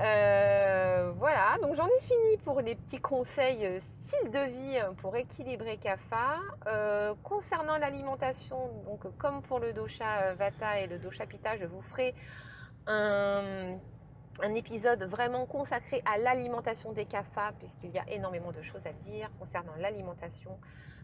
Euh, 0.00 1.12
voilà, 1.16 1.56
donc 1.60 1.74
j'en 1.74 1.86
ai 1.86 2.00
fini 2.02 2.36
pour 2.44 2.60
les 2.60 2.76
petits 2.76 3.00
conseils 3.00 3.66
euh, 3.66 3.80
style 4.04 4.30
de 4.30 4.38
vie 4.38 4.78
pour 4.98 5.16
équilibrer 5.16 5.76
CAFA. 5.78 6.38
Euh, 6.68 7.14
concernant 7.24 7.78
l'alimentation, 7.78 8.70
donc 8.86 9.00
comme 9.18 9.42
pour 9.42 9.58
le 9.58 9.72
dosha 9.72 10.34
Vata 10.34 10.80
et 10.80 10.86
le 10.86 10.98
dosha 10.98 11.26
Pitta, 11.26 11.56
je 11.58 11.64
vous 11.64 11.82
ferai 11.82 12.14
un, 12.86 13.76
épisode 14.54 15.02
vraiment 15.02 15.46
consacré 15.46 16.00
à 16.06 16.16
l'alimentation 16.16 16.92
des 16.92 17.04
CAFA, 17.04 17.52
puisqu'il 17.58 17.90
y 17.90 17.98
a 17.98 18.08
énormément 18.08 18.52
de 18.52 18.62
choses 18.62 18.86
à 18.86 18.92
dire 19.10 19.28
concernant 19.40 19.74
l'alimentation. 19.78 20.56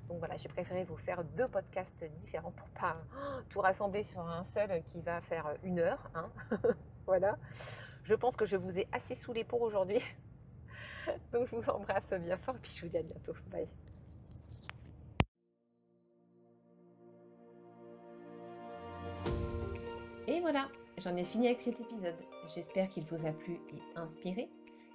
Donc 0.08 0.18
voilà, 0.18 0.36
j'ai 0.36 0.48
préféré 0.48 0.84
vous 0.84 0.96
faire 0.98 1.24
deux 1.36 1.48
podcasts 1.48 2.04
différents 2.20 2.52
pour 2.52 2.68
pas 2.80 2.96
tout 3.50 3.60
rassembler 3.60 4.04
sur 4.04 4.20
un 4.20 4.44
seul 4.54 4.82
qui 4.92 5.00
va 5.00 5.20
faire 5.22 5.46
une 5.64 5.80
heure. 5.80 6.10
Hein. 6.14 6.28
voilà. 7.06 7.36
Je 8.04 8.14
pense 8.14 8.36
que 8.36 8.44
je 8.44 8.56
vous 8.56 8.78
ai 8.78 8.86
assez 8.92 9.14
saoulé 9.14 9.44
pour 9.44 9.62
aujourd'hui. 9.62 10.00
Donc 11.32 11.48
je 11.48 11.56
vous 11.56 11.70
embrasse 11.70 12.12
bien 12.20 12.36
fort 12.36 12.54
et 12.56 12.58
puis 12.58 12.72
je 12.76 12.82
vous 12.82 12.88
dis 12.88 12.98
à 12.98 13.02
bientôt. 13.02 13.32
Bye. 13.50 13.66
Et 20.26 20.40
voilà, 20.40 20.68
j'en 20.98 21.16
ai 21.16 21.24
fini 21.24 21.48
avec 21.48 21.62
cet 21.62 21.80
épisode. 21.80 22.16
J'espère 22.54 22.88
qu'il 22.88 23.04
vous 23.04 23.26
a 23.26 23.32
plu 23.32 23.54
et 23.72 23.98
inspiré. 23.98 24.48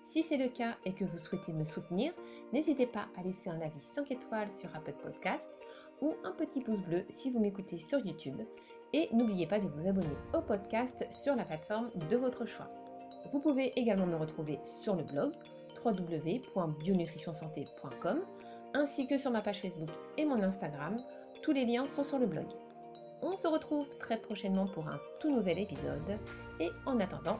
Si 0.09 0.23
c'est 0.23 0.37
le 0.37 0.49
cas 0.49 0.75
et 0.85 0.93
que 0.93 1.05
vous 1.05 1.19
souhaitez 1.19 1.53
me 1.53 1.65
soutenir, 1.65 2.13
n'hésitez 2.51 2.87
pas 2.87 3.07
à 3.15 3.21
laisser 3.21 3.49
un 3.49 3.61
avis 3.61 3.81
5 3.81 4.09
étoiles 4.11 4.49
sur 4.49 4.75
Apple 4.75 4.95
Podcast 5.03 5.49
ou 6.01 6.15
un 6.23 6.31
petit 6.31 6.61
pouce 6.61 6.81
bleu 6.81 7.05
si 7.09 7.29
vous 7.29 7.39
m'écoutez 7.39 7.77
sur 7.77 7.99
YouTube. 7.99 8.41
Et 8.93 9.07
n'oubliez 9.13 9.45
pas 9.45 9.59
de 9.59 9.67
vous 9.67 9.87
abonner 9.87 10.07
au 10.33 10.41
podcast 10.41 11.05
sur 11.11 11.35
la 11.35 11.45
plateforme 11.45 11.91
de 12.09 12.17
votre 12.17 12.47
choix. 12.47 12.67
Vous 13.31 13.39
pouvez 13.39 13.71
également 13.79 14.05
me 14.05 14.15
retrouver 14.15 14.59
sur 14.79 14.95
le 14.95 15.03
blog 15.03 15.33
www.bionutritionsanté.com 15.83 18.21
ainsi 18.73 19.07
que 19.07 19.17
sur 19.17 19.31
ma 19.31 19.41
page 19.41 19.61
Facebook 19.61 19.89
et 20.17 20.25
mon 20.25 20.41
Instagram. 20.41 20.95
Tous 21.41 21.51
les 21.51 21.65
liens 21.65 21.87
sont 21.87 22.03
sur 22.03 22.19
le 22.19 22.27
blog. 22.27 22.45
On 23.21 23.35
se 23.35 23.47
retrouve 23.47 23.89
très 23.97 24.17
prochainement 24.17 24.65
pour 24.65 24.87
un 24.87 24.99
tout 25.19 25.31
nouvel 25.31 25.59
épisode 25.59 26.19
et 26.59 26.69
en 26.85 26.99
attendant, 26.99 27.39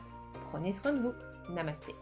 prenez 0.52 0.74
soin 0.74 0.94
de 0.94 1.00
vous. 1.00 1.14
Namasté. 1.54 1.94